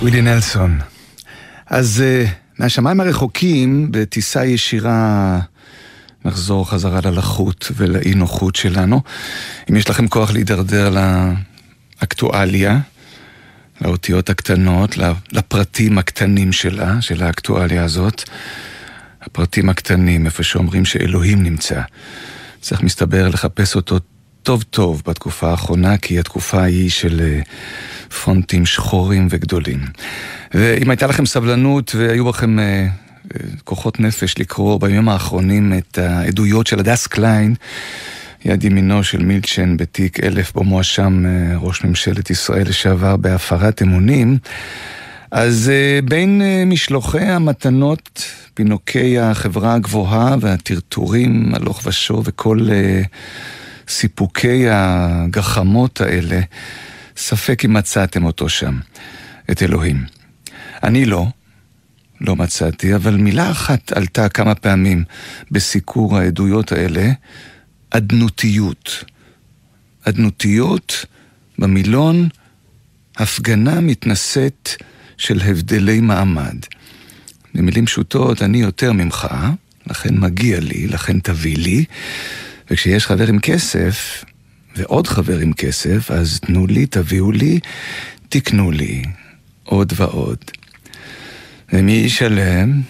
ווילי 0.00 0.22
נלסון. 0.22 0.78
אז 1.66 2.02
uh, 2.02 2.28
מהשמיים 2.58 3.00
הרחוקים, 3.00 3.88
בטיסה 3.90 4.44
ישירה, 4.44 5.40
נחזור 6.24 6.70
חזרה 6.70 7.00
ללחות 7.04 7.70
ולאי 7.76 8.14
נוחות 8.14 8.56
שלנו. 8.56 9.00
אם 9.70 9.76
יש 9.76 9.90
לכם 9.90 10.08
כוח 10.08 10.30
להידרדר 10.30 10.94
לאקטואליה, 12.00 12.78
לאותיות 13.80 14.30
הקטנות, 14.30 14.96
לפרטים 15.32 15.98
הקטנים 15.98 16.52
שלה, 16.52 17.02
של 17.02 17.22
האקטואליה 17.22 17.84
הזאת, 17.84 18.22
הפרטים 19.22 19.68
הקטנים, 19.68 20.26
איפה 20.26 20.42
שאומרים 20.42 20.84
שאלוהים 20.84 21.42
נמצא. 21.42 21.80
צריך 22.60 22.82
מסתבר 22.82 23.28
לחפש 23.28 23.76
אותו 23.76 23.98
טוב 24.42 24.62
טוב 24.62 25.02
בתקופה 25.06 25.50
האחרונה, 25.50 25.96
כי 25.98 26.18
התקופה 26.18 26.62
היא 26.62 26.90
של 26.90 27.20
אה, 27.20 27.40
פונטים 28.24 28.66
שחורים 28.66 29.26
וגדולים. 29.30 29.80
ואם 30.54 30.90
הייתה 30.90 31.06
לכם 31.06 31.26
סבלנות 31.26 31.94
והיו 31.94 32.24
בכם 32.24 32.58
אה, 32.58 32.64
אה, 32.64 32.88
כוחות 33.64 34.00
נפש 34.00 34.38
לקרוא 34.38 34.80
בימים 34.80 35.08
האחרונים 35.08 35.72
את 35.78 35.98
העדויות 35.98 36.66
של 36.66 36.78
הדס 36.78 37.06
קליין, 37.06 37.54
יד 38.44 38.64
ימינו 38.64 39.04
של 39.04 39.22
מילצ'ן 39.22 39.76
בתיק 39.76 40.24
אלף 40.24 40.52
בו 40.52 40.64
מואשם 40.64 41.24
ראש 41.56 41.84
ממשלת 41.84 42.30
ישראל 42.30 42.68
לשעבר 42.68 43.16
בהפרת 43.16 43.82
אמונים, 43.82 44.38
אז 45.30 45.72
בין 46.04 46.42
משלוחי 46.66 47.24
המתנות, 47.24 48.24
פינוקי 48.54 49.18
החברה 49.18 49.74
הגבוהה 49.74 50.36
והטרטורים 50.40 51.54
הלוך 51.54 51.80
ושוב 51.86 52.24
וכל... 52.26 52.68
סיפוקי 53.90 54.66
הגחמות 54.70 56.00
האלה, 56.00 56.40
ספק 57.16 57.64
אם 57.64 57.72
מצאתם 57.72 58.24
אותו 58.24 58.48
שם, 58.48 58.78
את 59.50 59.62
אלוהים. 59.62 60.04
אני 60.82 61.04
לא, 61.04 61.26
לא 62.20 62.36
מצאתי, 62.36 62.94
אבל 62.94 63.16
מילה 63.16 63.50
אחת 63.50 63.92
עלתה 63.92 64.28
כמה 64.28 64.54
פעמים 64.54 65.04
בסיקור 65.50 66.18
העדויות 66.18 66.72
האלה, 66.72 67.12
אדנותיות. 67.90 69.04
אדנותיות 70.04 71.04
במילון 71.58 72.28
הפגנה 73.16 73.80
מתנשאת 73.80 74.70
של 75.16 75.40
הבדלי 75.40 76.00
מעמד. 76.00 76.56
במילים 77.54 77.86
פשוטות, 77.86 78.42
אני 78.42 78.58
יותר 78.58 78.92
ממך, 78.92 79.28
לכן 79.86 80.18
מגיע 80.18 80.60
לי, 80.60 80.86
לכן 80.86 81.20
תביא 81.20 81.56
לי, 81.56 81.84
וכשיש 82.70 83.06
חבר 83.06 83.26
עם 83.26 83.38
כסף, 83.38 84.24
ועוד 84.76 85.06
חבר 85.06 85.38
עם 85.38 85.52
כסף, 85.52 86.10
אז 86.10 86.40
תנו 86.40 86.66
לי, 86.66 86.86
תביאו 86.86 87.32
לי, 87.32 87.60
תקנו 88.28 88.70
לי, 88.70 89.02
עוד 89.64 89.92
ועוד. 89.96 90.38
ומי 91.72 91.92
ישלם? 91.92 92.80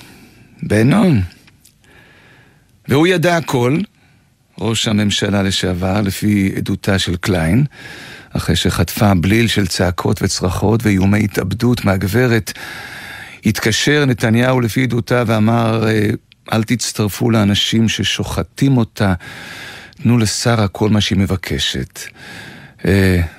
בנון. 0.62 1.20
והוא 2.88 3.06
ידע 3.06 3.36
הכל, 3.36 3.78
ראש 4.58 4.88
הממשלה 4.88 5.42
לשעבר, 5.42 6.00
לפי 6.00 6.52
עדותה 6.56 6.98
של 6.98 7.16
קליין, 7.16 7.64
אחרי 8.30 8.56
שחטפה 8.56 9.14
בליל 9.14 9.46
של 9.46 9.66
צעקות 9.66 10.22
וצרחות 10.22 10.86
ואיומי 10.86 11.24
התאבדות 11.24 11.84
מהגברת, 11.84 12.52
התקשר 13.46 14.04
נתניהו 14.04 14.60
לפי 14.60 14.82
עדותה 14.82 15.22
ואמר, 15.26 15.88
אה, 15.88 16.10
אל 16.52 16.62
תצטרפו 16.62 17.30
לאנשים 17.30 17.88
ששוחטים 17.88 18.76
אותה, 18.76 19.14
תנו 20.02 20.18
לשרה 20.18 20.68
כל 20.68 20.90
מה 20.90 21.00
שהיא 21.00 21.18
מבקשת. 21.18 22.00
Uh, 22.78 22.84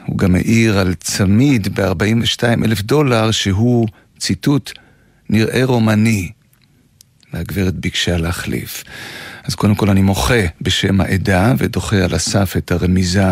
הוא 0.06 0.18
גם 0.18 0.36
העיר 0.36 0.80
על 0.80 0.94
צמיד 0.94 1.80
ב-42 1.80 2.44
אלף 2.66 2.82
דולר 2.82 3.32
שהוא, 3.32 3.88
ציטוט, 4.20 4.72
נראה 5.30 5.66
רומני. 5.66 6.32
והגברת 7.34 7.76
ביקשה 7.76 8.18
להחליף. 8.18 8.84
אז 9.44 9.56
קודם 9.56 9.76
כל 9.76 9.90
אני 9.90 10.02
מוחה 10.02 10.42
בשם 10.62 11.02
העדה 11.02 11.54
ודוחה 11.58 11.96
על 11.96 12.14
הסף 12.14 12.58
את 12.58 12.72
הרמיזה 12.72 13.24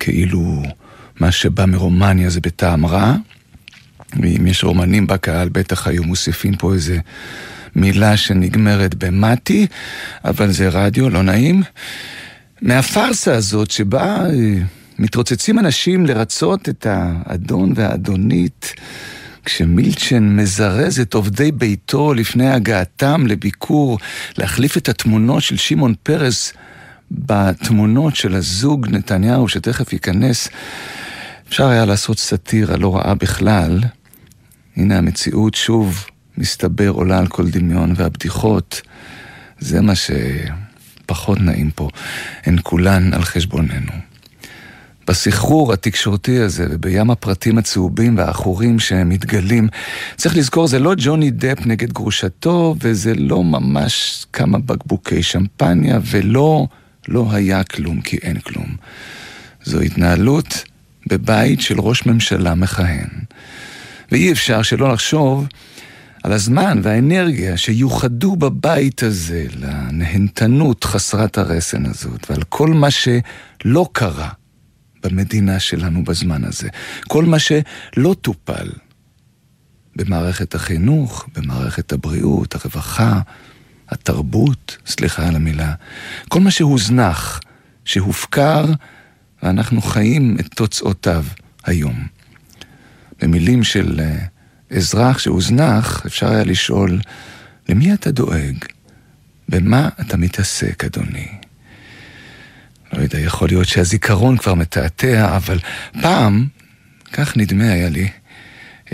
כאילו 0.00 0.62
מה 1.20 1.32
שבא 1.32 1.66
מרומניה 1.66 2.30
זה 2.30 2.40
בטעם 2.40 2.86
רע. 2.86 3.14
ואם 4.22 4.46
יש 4.46 4.64
רומנים 4.64 5.06
בקהל 5.06 5.48
בטח 5.48 5.86
היו 5.86 6.04
מוסיפים 6.04 6.56
פה 6.56 6.74
איזה 6.74 6.98
מילה 7.76 8.16
שנגמרת 8.16 8.94
במתי, 8.94 9.66
אבל 10.24 10.50
זה 10.50 10.68
רדיו, 10.68 11.10
לא 11.10 11.22
נעים. 11.22 11.62
מהפארסה 12.62 13.34
הזאת 13.34 13.70
שבה 13.70 14.26
אה, 14.26 14.58
מתרוצצים 14.98 15.58
אנשים 15.58 16.06
לרצות 16.06 16.68
את 16.68 16.86
האדון 16.90 17.72
והאדונית, 17.74 18.74
כשמילצ'ן 19.44 20.36
מזרז 20.36 21.00
את 21.00 21.14
עובדי 21.14 21.52
ביתו 21.52 22.14
לפני 22.14 22.50
הגעתם 22.50 23.26
לביקור, 23.26 23.98
להחליף 24.38 24.76
את 24.76 24.88
התמונות 24.88 25.42
של 25.42 25.56
שמעון 25.56 25.94
פרס 26.02 26.52
בתמונות 27.10 28.16
של 28.16 28.34
הזוג 28.34 28.86
נתניהו 28.90 29.48
שתכף 29.48 29.92
ייכנס, 29.92 30.48
אפשר 31.48 31.68
היה 31.68 31.84
לעשות 31.84 32.18
סאטירה 32.18 32.76
לא 32.76 32.96
רעה 32.96 33.14
בכלל. 33.14 33.80
הנה 34.76 34.98
המציאות 34.98 35.54
שוב 35.54 36.06
מסתבר 36.38 36.88
עולה 36.88 37.18
על 37.18 37.26
כל 37.26 37.50
דמיון, 37.50 37.92
והבדיחות, 37.96 38.80
זה 39.58 39.80
מה 39.80 39.94
שפחות 41.08 41.40
נעים 41.40 41.70
פה, 41.70 41.88
הן 42.44 42.56
כולן 42.62 43.14
על 43.14 43.22
חשבוננו. 43.22 43.92
בסחרור 45.06 45.72
התקשורתי 45.72 46.38
הזה 46.38 46.66
ובים 46.70 47.10
הפרטים 47.10 47.58
הצהובים 47.58 48.18
והעכורים 48.18 48.78
שמתגלים, 48.78 49.68
צריך 50.16 50.36
לזכור, 50.36 50.66
זה 50.66 50.78
לא 50.78 50.94
ג'וני 50.96 51.30
דפ 51.30 51.66
נגד 51.66 51.92
גרושתו, 51.92 52.74
וזה 52.80 53.14
לא 53.14 53.44
ממש 53.44 54.26
כמה 54.32 54.58
בקבוקי 54.58 55.22
שמפניה, 55.22 55.98
ולא, 56.04 56.66
לא 57.08 57.26
היה 57.32 57.64
כלום 57.64 58.00
כי 58.00 58.16
אין 58.22 58.38
כלום. 58.38 58.76
זו 59.64 59.80
התנהלות 59.80 60.64
בבית 61.06 61.60
של 61.60 61.80
ראש 61.80 62.06
ממשלה 62.06 62.54
מכהן. 62.54 63.08
ואי 64.12 64.32
אפשר 64.32 64.62
שלא 64.62 64.92
לחשוב 64.92 65.46
על 66.28 66.34
הזמן 66.34 66.80
והאנרגיה 66.82 67.56
שיוחדו 67.56 68.36
בבית 68.36 69.02
הזה 69.02 69.46
לנהנתנות 69.56 70.84
חסרת 70.84 71.38
הרסן 71.38 71.86
הזאת, 71.86 72.30
ועל 72.30 72.42
כל 72.42 72.68
מה 72.68 72.88
שלא 72.90 73.88
קרה 73.92 74.28
במדינה 75.02 75.60
שלנו 75.60 76.04
בזמן 76.04 76.44
הזה, 76.44 76.68
כל 77.06 77.24
מה 77.24 77.38
שלא 77.38 78.14
טופל 78.20 78.68
במערכת 79.96 80.54
החינוך, 80.54 81.28
במערכת 81.36 81.92
הבריאות, 81.92 82.54
הרווחה, 82.54 83.20
התרבות, 83.88 84.76
סליחה 84.86 85.28
על 85.28 85.36
המילה, 85.36 85.74
כל 86.28 86.40
מה 86.40 86.50
שהוזנח, 86.50 87.40
שהופקר, 87.84 88.64
ואנחנו 89.42 89.82
חיים 89.82 90.36
את 90.40 90.54
תוצאותיו 90.54 91.24
היום. 91.64 92.06
במילים 93.20 93.64
של 93.64 94.00
uh, 94.00 94.37
אזרח 94.76 95.18
שהוזנח, 95.18 96.06
אפשר 96.06 96.30
היה 96.30 96.44
לשאול, 96.44 97.00
למי 97.68 97.94
אתה 97.94 98.10
דואג? 98.10 98.64
במה 99.48 99.88
אתה 100.00 100.16
מתעסק, 100.16 100.84
אדוני? 100.84 101.28
לא 102.92 103.02
יודע, 103.02 103.18
יכול 103.18 103.48
להיות 103.48 103.68
שהזיכרון 103.68 104.36
כבר 104.36 104.54
מתעתע, 104.54 105.36
אבל 105.36 105.58
פעם, 106.02 106.46
כך 107.12 107.36
נדמה 107.36 107.72
היה 107.72 107.88
לי, 107.88 108.08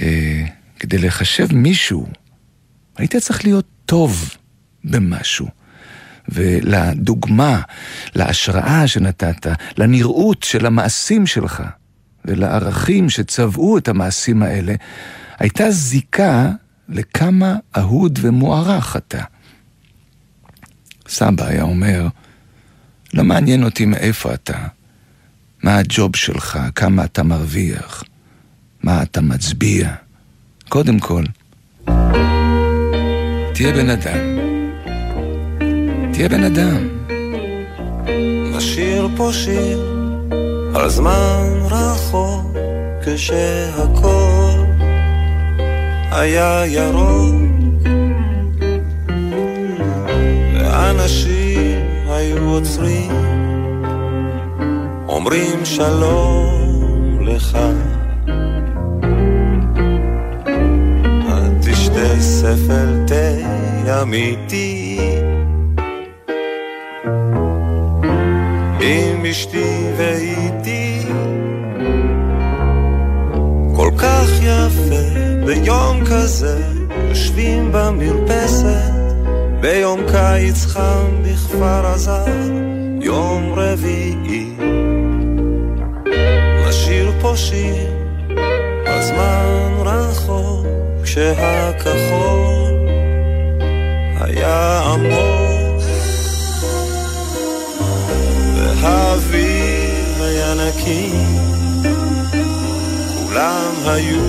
אה, 0.02 0.44
כדי 0.78 0.98
לחשב 0.98 1.54
מישהו, 1.54 2.08
היית 2.96 3.16
צריך 3.16 3.44
להיות 3.44 3.66
טוב 3.86 4.34
במשהו. 4.84 5.48
ולדוגמה, 6.28 7.60
להשראה 8.14 8.86
שנתת, 8.88 9.46
לנראות 9.78 10.42
של 10.42 10.66
המעשים 10.66 11.26
שלך 11.26 11.62
ולערכים 12.24 13.10
שצבעו 13.10 13.78
את 13.78 13.88
המעשים 13.88 14.42
האלה, 14.42 14.74
הייתה 15.38 15.70
זיקה 15.70 16.50
לכמה 16.88 17.56
אהוד 17.76 18.18
ומוערך 18.22 18.96
אתה. 18.96 19.24
סבא 21.08 21.46
היה 21.46 21.62
אומר, 21.62 22.08
לא 23.14 23.24
מעניין 23.24 23.64
אותי 23.64 23.86
מאיפה 23.86 24.34
אתה, 24.34 24.66
מה 25.62 25.76
הג'וב 25.76 26.16
שלך, 26.16 26.58
כמה 26.74 27.04
אתה 27.04 27.22
מרוויח, 27.22 28.04
מה 28.82 29.02
אתה 29.02 29.20
מצביע. 29.20 29.94
קודם 30.68 30.98
כל, 30.98 31.24
תהיה 33.54 33.72
בן 33.72 33.90
אדם. 33.90 34.18
תהיה 36.12 36.28
בן 36.28 36.44
אדם. 36.44 36.88
נשיר 38.56 39.08
פה 39.16 39.30
שיר 39.32 39.94
על 40.74 40.90
זמן 40.90 41.42
רחוק 41.70 42.56
כשהכל 43.06 44.63
היה 46.14 46.66
ירוק. 46.66 47.34
ואנשים 50.54 51.80
היו 52.08 52.50
עוצרים. 52.50 53.10
אומרים 55.08 55.64
שלום 55.64 57.18
לך. 57.20 57.58
ספל 62.20 63.04
תה 63.06 64.02
אמיתי. 64.02 64.98
עם 68.80 69.26
אשתי 69.30 69.90
ואיתי 69.96 71.06
כך 74.04 74.30
יפה 74.42 75.02
ביום 75.46 76.04
כזה 76.04 76.58
יושבים 77.08 77.72
במרפסת 77.72 78.92
ביום 79.60 80.00
קיץ 80.12 80.66
חם 80.66 81.22
בכפר 81.22 81.86
עזה 81.86 82.24
יום 83.00 83.52
רביעי. 83.56 84.50
נשיר 86.68 87.12
פה 87.20 87.32
שיר 87.36 87.90
על 88.86 89.02
זמן 89.02 89.74
רחוק 89.78 90.66
כשהכחול 91.02 92.88
היה 94.20 94.80
עמוק. 94.80 95.82
והאוויר 98.56 100.22
היה 100.24 100.54
נקי 100.54 101.12
כולם 103.34 103.74
היו 103.86 104.22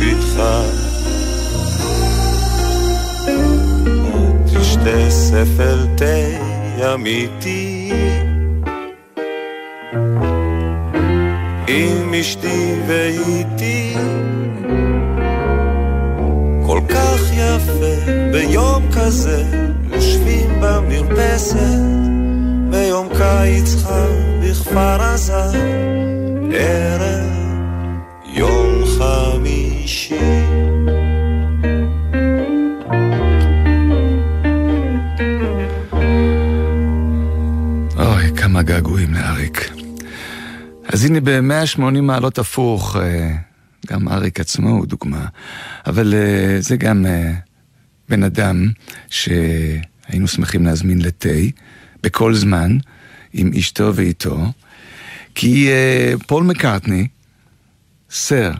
איתך. 0.00 0.42
תשתה 4.46 5.10
ספל 5.10 5.86
תה 5.96 6.94
אמיתי. 6.94 7.92
עם 11.68 12.14
אשתי 12.20 12.74
ואיתי. 12.86 13.94
כל 16.66 16.80
כך 16.88 17.20
יפה 17.32 18.10
ביום 18.32 18.82
כזה 18.92 19.44
יושבים 19.92 20.60
במרפסת 20.60 21.80
ביום 22.70 23.08
קיץ 23.18 23.74
חם 23.84 24.40
בכפר 24.42 25.02
עזה 25.02 25.58
ערב 26.52 27.29
חמישי 29.90 30.14
אוי, 37.96 38.36
כמה 38.36 38.62
געגועים 38.62 39.14
לאריק. 39.14 39.70
אז 40.88 41.04
הנה 41.04 41.20
ב-180 41.20 41.80
מעלות 42.00 42.38
הפוך, 42.38 42.96
אה, 42.96 43.36
גם 43.86 44.08
אריק 44.08 44.40
עצמו 44.40 44.70
הוא 44.70 44.86
דוגמה, 44.86 45.26
אבל 45.86 46.14
אה, 46.14 46.60
זה 46.60 46.76
גם 46.76 47.06
אה, 47.06 47.32
בן 48.08 48.22
אדם 48.22 48.68
שהיינו 49.08 50.28
שמחים 50.28 50.64
להזמין 50.66 51.02
לתה 51.02 51.28
בכל 52.02 52.34
זמן 52.34 52.78
עם 53.32 53.50
אשתו 53.58 53.92
ואיתו, 53.94 54.52
כי 55.34 55.68
פול 56.26 56.44
מקארטני, 56.44 57.06
סר 58.10 58.50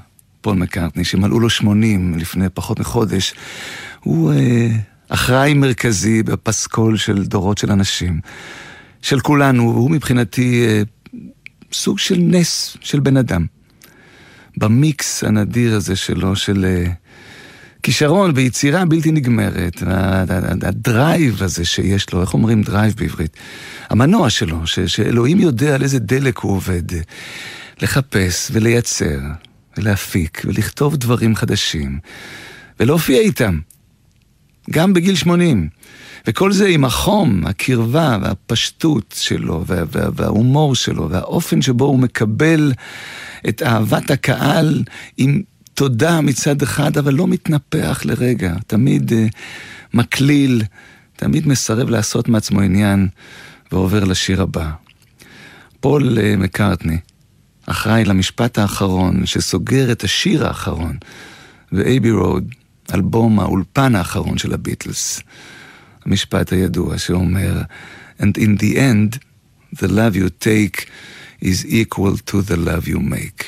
פול 0.41 0.57
מקארטני, 0.57 1.05
שמלאו 1.05 1.41
לו 1.41 1.51
80 1.51 2.15
לפני 2.19 2.49
פחות 2.55 2.81
מחודש, 2.81 3.35
הוא 4.01 4.33
אחראי 5.09 5.55
מרכזי 5.55 6.23
בפסקול 6.23 6.97
של 6.97 7.25
דורות 7.25 7.59
של 7.59 7.73
אנשים. 7.73 8.21
של 9.03 9.21
כולנו, 9.21 9.63
הוא 9.63 9.91
מבחינתי 9.91 10.67
אה, 10.67 10.83
סוג 11.73 11.99
של 11.99 12.19
נס 12.19 12.77
של 12.81 13.01
בן 13.01 13.17
אדם. 13.17 13.47
במיקס 14.57 15.25
הנדיר 15.25 15.77
הזה 15.77 15.97
שלו, 15.97 16.37
של 16.37 16.65
אה, 16.65 16.93
כישרון 17.83 18.33
ויצירה 18.35 18.85
בלתי 18.85 19.13
נגמרת, 19.13 19.83
ה 20.63 20.76
drive 20.76 21.43
הזה 21.43 21.65
שיש 21.65 22.13
לו, 22.13 22.21
איך 22.21 22.35
אומרים 22.35 22.63
drive 22.63 22.95
בעברית? 22.97 23.37
המנוע 23.91 24.31
שלו, 24.31 24.67
ש, 24.67 24.81
שאלוהים 24.81 25.41
יודע 25.41 25.75
על 25.75 25.83
איזה 25.83 25.99
דלק 25.99 26.39
הוא 26.39 26.53
עובד. 26.53 26.83
לחפש 27.83 28.51
ולייצר 28.53 29.19
ולהפיק 29.77 30.43
ולכתוב 30.45 30.97
דברים 30.97 31.37
חדשים 31.37 31.99
ולהופיע 32.81 33.21
איתם, 33.21 33.59
גם 34.71 34.93
בגיל 34.93 35.15
80. 35.15 35.69
וכל 36.27 36.53
זה 36.53 36.67
עם 36.67 36.85
החום, 36.85 37.47
הקרבה 37.47 38.19
והפשטות 38.23 39.15
שלו, 39.19 39.65
וה, 39.67 39.83
וה, 39.93 40.09
וההומור 40.15 40.75
שלו, 40.75 41.11
והאופן 41.11 41.63
שבו 41.63 41.85
הוא 41.85 41.99
מקבל 41.99 42.73
את 43.49 43.63
אהבת 43.63 44.11
הקהל 44.11 44.85
עם 45.17 45.43
תודה 45.75 46.21
מצד 46.21 46.63
אחד, 46.63 46.99
אבל 46.99 47.15
לא 47.15 47.27
מתנפח 47.27 48.03
לרגע, 48.05 48.55
תמיד 48.67 49.11
uh, 49.11 49.15
מקליל, 49.95 50.63
תמיד 51.17 51.49
מסרב 51.49 51.91
לעשות 51.91 52.29
מעצמו 52.29 52.61
עניין, 52.61 53.09
ועובר 53.73 54.05
לשיר 54.05 54.43
הבא. 54.43 54.71
פול 55.81 56.19
uh, 56.19 56.37
מקארטני, 56.37 56.99
אחראי 57.67 58.05
למשפט 58.05 58.59
האחרון, 58.59 59.27
שסוגר 59.27 59.93
את 59.93 60.05
השיר 60.05 60.47
האחרון, 60.47 60.97
ואייבי 61.73 62.11
רוד, 62.11 62.55
אלבום 62.95 63.41
האולפן 63.41 63.95
האחרון 63.95 64.39
של 64.39 64.55
הביטלס. 64.55 65.21
המשפט 66.07 66.53
הידוע 66.53 66.99
שאומר, 66.99 67.63
And 68.21 68.39
in 68.39 68.63
the 68.63 68.77
end, 68.77 69.19
the 69.77 69.89
love 69.89 70.15
you 70.15 70.29
take 70.45 70.89
is 71.43 71.65
equal 71.65 72.17
to 72.31 72.43
the 72.43 72.57
love 72.57 72.87
you 72.87 72.99
make. 72.99 73.45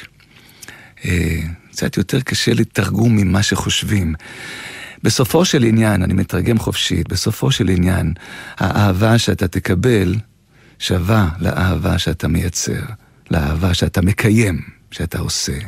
Uh, 0.98 1.07
קצת 1.70 1.96
יותר 1.96 2.20
קשה 2.20 2.55
לתרגום 2.55 3.16
ממה 3.16 3.42
שחושבים. 3.42 4.14
בסופו 5.03 5.44
של 5.44 5.64
עניין, 5.64 6.03
אני 6.03 6.14
מתרגם 6.14 6.59
חופשית, 6.59 7.09
בסופו 7.09 7.51
של 7.51 7.68
עניין, 7.68 8.14
האהבה 8.57 9.18
שאתה 9.18 9.48
תקבל 9.48 10.14
שווה 10.79 11.29
לאהבה 11.38 11.98
שאתה 11.98 12.29
מייצר, 12.29 12.83
לאהבה 13.33 13.75
שאתה 13.75 14.03
מקיים, 14.03 14.61
שאתה 14.90 15.18
עושה. 15.18 15.59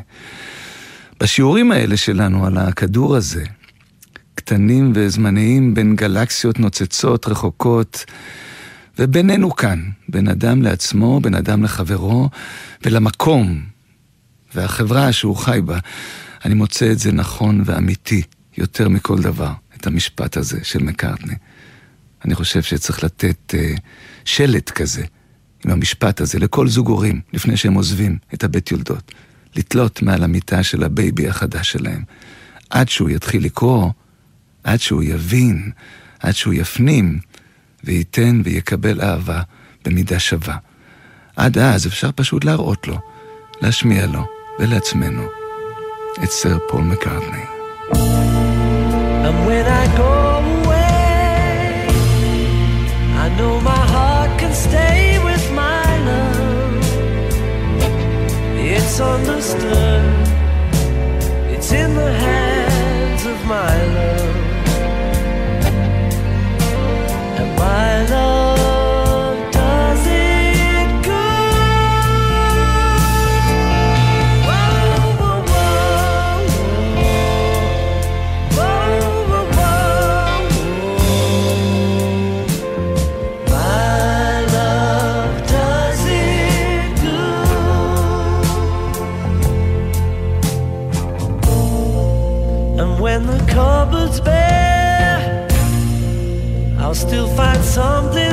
בשיעורים 1.20 1.72
האלה 1.72 1.96
שלנו 1.96 2.46
על 2.46 2.57
הכדור 2.57 3.16
הזה, 3.16 3.44
קטנים 4.35 4.92
וזמניים 4.94 5.74
בין 5.74 5.96
גלקסיות 5.96 6.59
נוצצות 6.59 7.29
רחוקות, 7.29 8.05
ובינינו 8.98 9.57
כאן, 9.57 9.83
בין 10.09 10.29
אדם 10.29 10.62
לעצמו, 10.62 11.20
בין 11.20 11.35
אדם 11.35 11.64
לחברו, 11.64 12.29
ולמקום 12.85 13.62
והחברה 14.55 15.12
שהוא 15.12 15.37
חי 15.37 15.61
בה. 15.64 15.79
אני 16.44 16.55
מוצא 16.55 16.92
את 16.92 16.98
זה 16.98 17.12
נכון 17.12 17.62
ואמיתי 17.64 18.22
יותר 18.59 18.88
מכל 18.88 19.22
דבר, 19.22 19.53
את 19.77 19.87
המשפט 19.87 20.37
הזה 20.37 20.59
של 20.62 20.83
מקארטני. 20.83 21.35
אני 22.24 22.35
חושב 22.35 22.62
שצריך 22.62 23.05
לתת 23.05 23.55
אה, 23.54 23.80
שלט 24.24 24.70
כזה, 24.70 25.05
עם 25.64 25.70
המשפט 25.70 26.20
הזה, 26.20 26.38
לכל 26.38 26.68
זוג 26.68 26.88
הורים, 26.88 27.20
לפני 27.33 27.57
שהם 27.57 27.74
עוזבים 27.74 28.18
את 28.35 28.44
הבית 28.44 28.70
יולדות. 28.70 29.12
לתלות 29.57 30.03
מעל 30.03 30.24
המיטה 30.24 30.62
של 30.62 30.85
ה 30.84 30.93
baby 30.93 31.28
החדש 31.29 31.72
שלהם. 31.72 32.03
עד 32.70 32.88
שהוא 32.88 33.11
יתחיל 33.11 33.44
לקרוא, 33.44 33.90
עד 34.64 34.81
שהוא 34.81 35.03
יבין, 35.03 35.70
עד 36.20 36.35
שהוא 36.35 36.55
יפנים, 36.55 37.18
וייתן 37.85 38.40
ויקבל 38.44 39.00
אהבה 39.00 39.42
במידה 39.85 40.18
שווה. 40.18 40.57
עד 41.37 41.59
אז 41.59 41.87
אפשר 41.87 42.11
פשוט 42.14 42.44
להראות 42.44 42.88
לו, 42.88 42.98
להשמיע 43.61 44.07
לו 44.07 44.27
ולעצמנו 44.59 45.27
את 46.24 46.31
סר 46.31 46.59
פול 46.68 46.85
מקארטני. 46.85 47.44
And 49.27 49.37
when 49.46 49.66
I 49.83 49.85
go 50.03 50.12
away, 50.44 51.87
I 53.24 53.27
know 53.38 53.55
my 53.72 53.83
heart 53.94 54.31
can 54.40 54.53
stay 54.66 55.18
with 55.24 55.33
It's 58.86 59.00
understood, 59.00 60.04
it's 61.48 61.72
in 61.72 61.94
the 61.94 62.12
hands 62.12 63.24
of 63.24 63.44
my 63.46 63.76
love. 63.96 64.36
And 67.40 67.58
my 67.58 68.06
love 68.10 68.43
still 97.14 97.29
find 97.37 97.64
something 97.64 98.23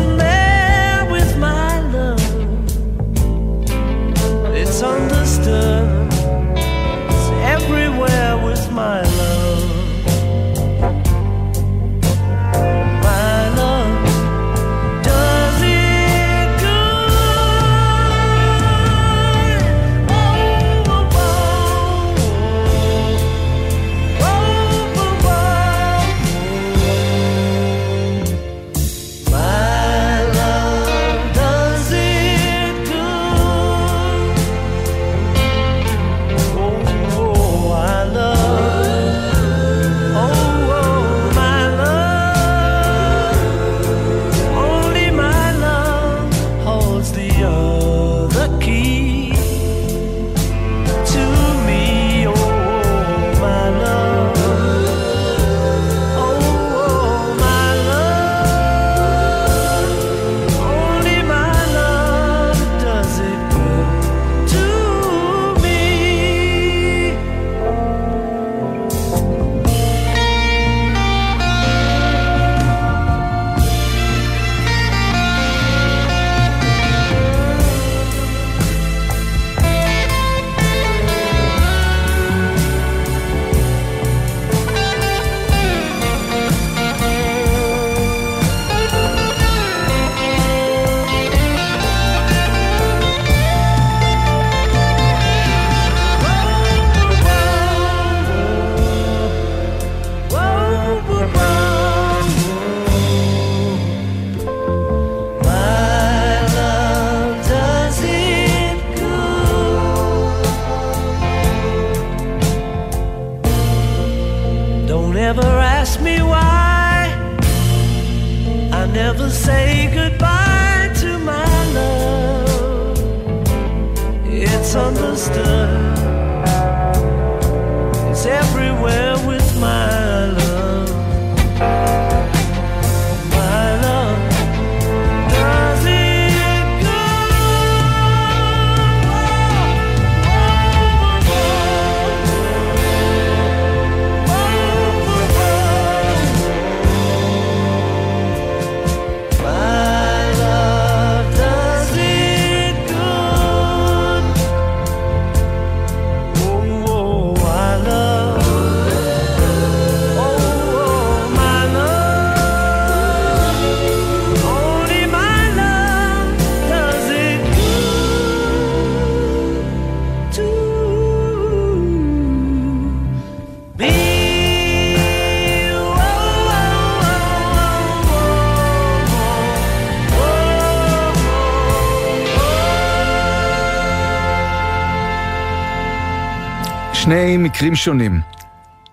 שני 187.12 187.38
מקרים 187.38 187.76
שונים, 187.76 188.20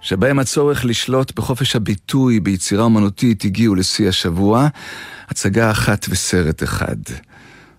שבהם 0.01 0.39
הצורך 0.39 0.85
לשלוט 0.85 1.33
בחופש 1.37 1.77
הביטוי 1.77 2.41
ביצירה 2.41 2.85
אומנותית 2.85 3.45
הגיעו 3.45 3.75
לשיא 3.75 4.09
השבוע, 4.09 4.69
הצגה 5.29 5.71
אחת 5.71 6.07
וסרט 6.09 6.63
אחד. 6.63 6.97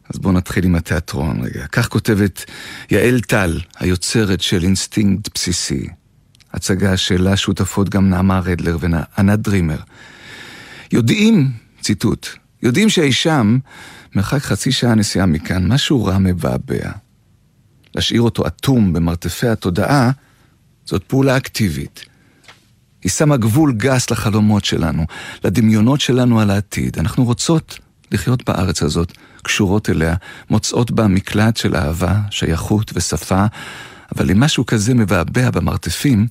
אז 0.10 0.19
בואו 0.19 0.34
נתחיל 0.34 0.65
עם 0.65 0.75
התיאטרון 0.75 1.41
רגע. 1.41 1.67
כך 1.67 1.88
כותבת 1.88 2.45
יעל 2.91 3.19
טל, 3.19 3.60
היוצרת 3.80 4.41
של 4.41 4.63
אינסטינקט 4.63 5.30
בסיסי. 5.36 5.88
הצגה 6.54 6.97
שלה 6.97 7.38
שותפות 7.38 7.89
גם 7.89 8.10
נעמה 8.10 8.39
רדלר 8.39 8.78
וענת 8.82 9.39
דרימר. 9.39 9.80
יודעים, 10.91 11.52
ציטוט, 11.82 12.28
יודעים 12.63 12.89
שאי 12.89 13.12
שם, 13.12 13.58
מרחק 14.15 14.41
חצי 14.41 14.71
שעה 14.71 14.95
נסיעה 14.95 15.25
מכאן, 15.25 15.67
משהו 15.67 16.06
רע 16.06 16.17
מבעבע. 16.17 16.91
להשאיר 17.95 18.21
אותו 18.21 18.47
אטום 18.47 18.93
במרתפי 18.93 19.47
התודעה, 19.47 20.12
זאת 20.89 21.04
פעולה 21.04 21.38
אקטיבית. 21.38 22.06
היא 23.04 23.12
שמה 23.12 23.38
גבול 23.38 23.73
גס 23.73 24.12
לחלומות 24.12 24.65
שלנו, 24.65 25.06
לדמיונות 25.43 26.02
שלנו 26.02 26.39
על 26.39 26.49
העתיד. 26.49 26.99
אנחנו 26.99 27.25
רוצות 27.25 27.80
לחיות 28.12 28.49
בארץ 28.49 28.84
הזאת, 28.84 29.13
קשורות 29.43 29.89
אליה, 29.89 30.15
מוצאות 30.49 30.91
בה 30.91 31.08
מקלט 31.08 31.58
של 31.58 31.75
אהבה, 31.75 32.19
שייכות 32.30 32.91
ושפה, 32.95 33.45
אבל 34.15 34.32
אם 34.32 34.39
משהו 34.39 34.65
כזה 34.65 34.93
מבעבע 34.93 35.52
במרתפים, 35.52 36.28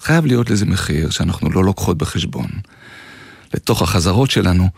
חייב 0.00 0.26
להיות 0.26 0.50
לזה 0.50 0.66
מחיר 0.66 1.10
שאנחנו 1.10 1.50
לא 1.50 1.64
לוקחות 1.64 1.98
בחשבון. 1.98 2.48
לתוך 3.54 3.82
החזרות 3.82 4.30
שלנו, 4.30 4.68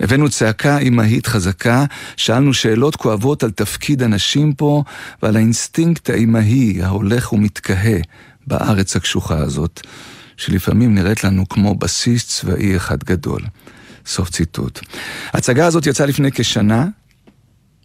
הבאנו 0.00 0.28
צעקה 0.28 0.78
אמהית 0.78 1.26
חזקה, 1.26 1.84
שאלנו 2.16 2.54
שאלות 2.54 2.96
כואבות 2.96 3.42
על 3.42 3.50
תפקיד 3.50 4.02
הנשים 4.02 4.52
פה 4.52 4.84
ועל 5.22 5.36
האינסטינקט 5.36 6.10
האמהי 6.10 6.82
ההולך 6.82 7.32
ומתקהה 7.32 7.98
בארץ 8.46 8.96
הקשוחה 8.96 9.38
הזאת, 9.38 9.80
שלפעמים 10.36 10.94
נראית 10.94 11.24
לנו 11.24 11.48
כמו 11.48 11.74
בסיס 11.74 12.26
צבאי 12.28 12.76
אחד 12.76 13.04
גדול. 13.04 13.40
סוף 14.06 14.30
ציטוט. 14.30 14.80
ההצגה 15.32 15.66
הזאת 15.66 15.86
יצאה 15.86 16.06
לפני 16.06 16.32
כשנה, 16.32 16.86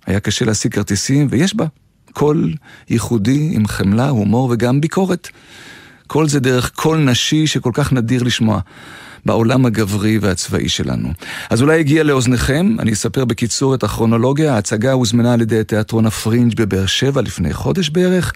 היה 0.06 0.20
קשה 0.20 0.46
להשיג 0.46 0.74
כרטיסים, 0.74 1.28
ויש 1.30 1.56
בה 1.56 1.66
קול 2.14 2.54
ייחודי 2.90 3.50
עם 3.54 3.68
חמלה, 3.68 4.10
הומור 4.10 4.50
וגם 4.52 4.82
ביקורת. 4.82 5.28
כל 6.08 6.28
זה 6.28 6.40
דרך 6.40 6.72
קול 6.72 6.98
נשי 6.98 7.48
שכל 7.48 7.72
כך 7.74 7.94
נדיר 7.94 8.24
לשמוע. 8.24 8.60
בעולם 9.26 9.66
הגברי 9.66 10.18
והצבאי 10.18 10.70
שלנו. 10.70 11.10
אז 11.50 11.62
אולי 11.62 11.80
הגיע 11.80 12.04
לאוזניכם, 12.04 12.76
אני 12.80 12.94
אספר 12.94 13.26
בקיצור 13.26 13.76
את 13.76 13.84
הכרונולוגיה, 13.84 14.54
ההצגה 14.54 14.92
הוזמנה 14.92 15.34
על 15.34 15.42
ידי 15.42 15.64
תיאטרון 15.64 16.06
הפרינג' 16.06 16.56
בבאר 16.56 16.86
שבע 16.86 17.22
לפני 17.22 17.54
חודש 17.54 17.90
בערך. 17.90 18.34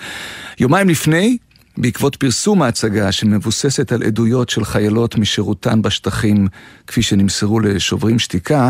יומיים 0.59 0.89
לפני, 0.89 1.37
בעקבות 1.77 2.15
פרסום 2.15 2.61
ההצגה 2.61 3.11
שמבוססת 3.11 3.91
על 3.91 4.03
עדויות 4.03 4.49
של 4.49 4.65
חיילות 4.65 5.15
משירותן 5.15 5.81
בשטחים, 5.81 6.47
כפי 6.87 7.01
שנמסרו 7.01 7.59
לשוברים 7.59 8.19
שתיקה, 8.19 8.69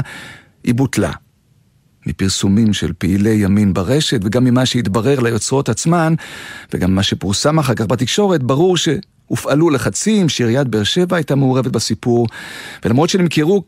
היא 0.64 0.74
בוטלה. 0.74 1.12
מפרסומים 2.06 2.74
של 2.74 2.94
פעילי 2.98 3.30
ימין 3.30 3.74
ברשת, 3.74 4.20
וגם 4.24 4.44
ממה 4.44 4.66
שהתברר 4.66 5.20
ליוצרות 5.20 5.70
עצמן, 5.70 6.14
וגם 6.74 6.96
מה 6.96 7.04
שפורסם 7.04 7.60
אחר 7.60 7.74
כך 7.74 7.86
בתקשורת, 7.86 8.44
ברור 8.44 8.78
ש... 8.78 8.90
הופעלו 9.32 9.70
לחצים 9.70 10.30
שעיריית 10.30 10.68
באר 10.68 10.84
שבע 10.84 11.16
הייתה 11.16 11.36
מעורבת 11.36 11.72
בסיפור, 11.72 12.28
ולמרות 12.86 13.10
שנמכרו 13.10 13.64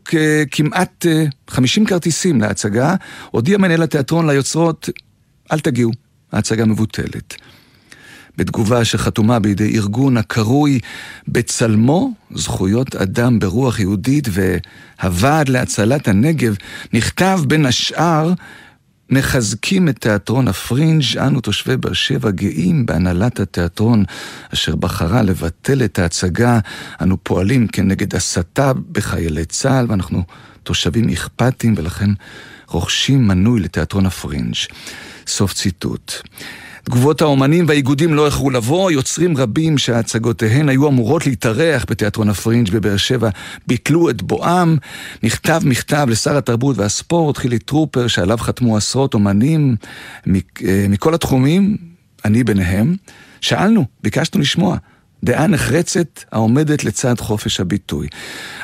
כמעט 0.50 1.06
50 1.50 1.86
כרטיסים 1.86 2.40
להצגה, 2.40 2.94
הודיע 3.30 3.58
מנהל 3.58 3.82
התיאטרון 3.82 4.30
ליוצרות, 4.30 4.88
אל 5.52 5.60
תגיעו, 5.60 5.90
ההצגה 6.32 6.64
מבוטלת. 6.64 7.34
בתגובה 8.36 8.84
שחתומה 8.84 9.38
בידי 9.38 9.76
ארגון 9.76 10.16
הקרוי 10.16 10.80
בצלמו, 11.28 12.12
זכויות 12.34 12.96
אדם 12.96 13.38
ברוח 13.38 13.80
יהודית 13.80 14.28
והוועד 14.30 15.48
להצלת 15.48 16.08
הנגב, 16.08 16.56
נכתב 16.92 17.40
בין 17.46 17.66
השאר 17.66 18.32
מחזקים 19.10 19.88
את 19.88 19.98
תיאטרון 19.98 20.48
הפרינג', 20.48 21.18
אנו 21.18 21.40
תושבי 21.40 21.76
באר 21.76 21.92
שבע 21.92 22.30
גאים 22.30 22.86
בהנהלת 22.86 23.40
התיאטרון 23.40 24.04
אשר 24.54 24.76
בחרה 24.76 25.22
לבטל 25.22 25.84
את 25.84 25.98
ההצגה. 25.98 26.58
אנו 27.02 27.16
פועלים 27.22 27.66
כנגד 27.68 28.14
הסתה 28.14 28.72
בחיילי 28.92 29.44
צה"ל 29.44 29.86
ואנחנו 29.88 30.22
תושבים 30.62 31.08
אכפתיים 31.08 31.74
ולכן 31.76 32.10
רוכשים 32.68 33.28
מנוי 33.28 33.60
לתיאטרון 33.60 34.06
הפרינג'. 34.06 34.54
סוף 35.26 35.52
ציטוט. 35.52 36.12
תגובות 36.84 37.22
האומנים 37.22 37.64
והאיגודים 37.68 38.14
לא 38.14 38.26
איחרו 38.26 38.50
לבוא, 38.50 38.90
יוצרים 38.90 39.36
רבים 39.36 39.78
שהצגותיהן 39.78 40.68
היו 40.68 40.88
אמורות 40.88 41.26
להתארח 41.26 41.84
בתיאטרון 41.90 42.28
הפרינג' 42.28 42.70
בבאר 42.70 42.96
שבע 42.96 43.28
ביטלו 43.66 44.10
את 44.10 44.22
בואם. 44.22 44.76
נכתב 45.22 45.60
מכתב 45.64 46.06
לשר 46.10 46.36
התרבות 46.36 46.78
והספורט, 46.78 47.36
חילי 47.36 47.58
טרופר, 47.58 48.06
שעליו 48.06 48.38
חתמו 48.38 48.76
עשרות 48.76 49.14
אומנים 49.14 49.76
אה, 50.26 50.86
מכל 50.88 51.14
התחומים, 51.14 51.76
אני 52.24 52.44
ביניהם. 52.44 52.96
שאלנו, 53.40 53.84
ביקשנו 54.02 54.40
לשמוע. 54.40 54.76
דעה 55.24 55.46
נחרצת 55.46 56.24
העומדת 56.32 56.84
לצד 56.84 57.20
חופש 57.20 57.60
הביטוי. 57.60 58.08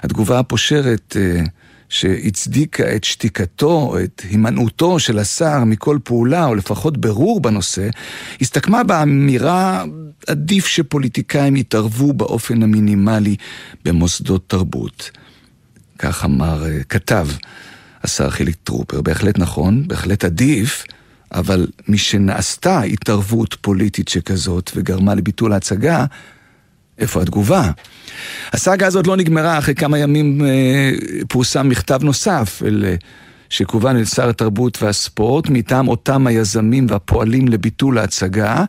התגובה 0.03 0.39
הפושרת 0.39 1.17
אה, 1.21 1.43
שהצדיקה 1.91 2.97
את 2.97 3.05
שתיקתו 3.05 3.97
את 4.05 4.23
הימנעותו 4.31 4.99
של 4.99 5.19
השר 5.19 5.65
מכל 5.65 5.99
פעולה, 6.05 6.47
או 6.47 6.55
לפחות 6.55 6.99
ברור 6.99 7.41
בנושא, 7.41 7.89
הסתכמה 8.41 8.85
באמירה 8.85 9.85
עדיף 10.27 10.67
שפוליטיקאים 10.67 11.57
יתערבו 11.57 12.13
באופן 12.13 12.63
המינימלי 12.63 13.37
במוסדות 13.85 14.49
תרבות. 14.49 15.11
כך 15.99 16.25
אמר, 16.25 16.67
אה, 16.67 16.83
כתב 16.89 17.29
השר 18.03 18.31
חילי 18.31 18.53
טרופר. 18.53 19.01
בהחלט 19.01 19.39
נכון, 19.39 19.89
בהחלט 19.89 20.25
עדיף, 20.25 20.85
אבל 21.33 21.67
משנעשתה 21.89 22.81
התערבות 22.83 23.57
פוליטית 23.61 24.09
שכזאת 24.09 24.71
וגרמה 24.75 25.15
לביטול 25.15 25.53
ההצגה, 25.53 26.05
איפה 27.01 27.23
התגובה? 27.23 27.71
הסאגה 28.53 28.87
הזאת 28.87 29.07
לא 29.07 29.17
נגמרה, 29.17 29.59
אחרי 29.59 29.75
כמה 29.75 29.99
ימים 29.99 30.45
אה, 30.45 30.91
פורסם 31.29 31.69
מכתב 31.69 32.01
נוסף 32.03 32.63
אל, 32.67 32.85
אה, 32.85 32.95
שכוון 33.51 33.97
אל 33.97 34.05
שר 34.05 34.29
התרבות 34.29 34.83
והספורט 34.83 35.49
מטעם 35.49 35.89
אותם 35.89 36.27
היזמים 36.27 36.87
והפועלים 36.89 37.49
לביטול 37.49 37.99
ההצגה, 37.99 38.65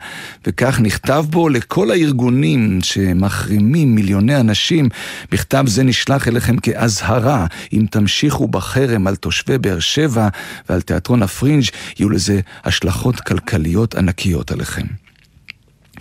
וכך 0.47 0.79
נכתב 0.79 1.25
בו 1.29 1.49
לכל 1.49 1.91
הארגונים 1.91 2.79
שמחרימים 2.83 3.95
מיליוני 3.95 4.39
אנשים, 4.39 4.89
מכתב 5.31 5.63
זה 5.67 5.83
נשלח 5.83 6.27
אליכם 6.27 6.57
כאזהרה, 6.57 7.45
אם 7.73 7.85
תמשיכו 7.91 8.47
בחרם 8.47 9.07
על 9.07 9.15
תושבי 9.15 9.57
באר 9.57 9.79
שבע 9.79 10.27
ועל 10.69 10.81
תיאטרון 10.81 11.23
הפרינג', 11.23 11.63
יהיו 11.99 12.09
לזה 12.09 12.39
השלכות 12.63 13.19
כלכליות 13.19 13.95
ענקיות 13.95 14.51
עליכם. 14.51 14.85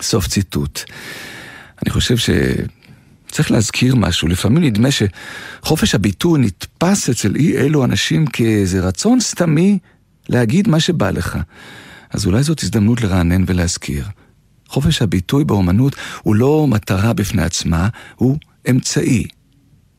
סוף 0.01 0.27
ציטוט. 0.27 0.83
אני 1.83 1.89
חושב 1.89 2.15
שצריך 2.17 3.51
להזכיר 3.51 3.95
משהו, 3.95 4.27
לפעמים 4.27 4.63
נדמה 4.63 4.89
שחופש 4.91 5.95
הביטוי 5.95 6.39
נתפס 6.39 7.09
אצל 7.09 7.35
אי 7.35 7.57
אלו 7.57 7.85
אנשים 7.85 8.25
כאיזה 8.25 8.79
רצון 8.79 9.19
סתמי 9.19 9.79
להגיד 10.29 10.67
מה 10.67 10.79
שבא 10.79 11.11
לך. 11.11 11.37
אז 12.09 12.25
אולי 12.25 12.43
זאת 12.43 12.63
הזדמנות 12.63 13.01
לרענן 13.01 13.43
ולהזכיר. 13.47 14.05
חופש 14.67 15.01
הביטוי 15.01 15.43
באומנות 15.43 15.95
הוא 16.21 16.35
לא 16.35 16.67
מטרה 16.67 17.13
בפני 17.13 17.41
עצמה, 17.41 17.87
הוא 18.15 18.37
אמצעי. 18.69 19.27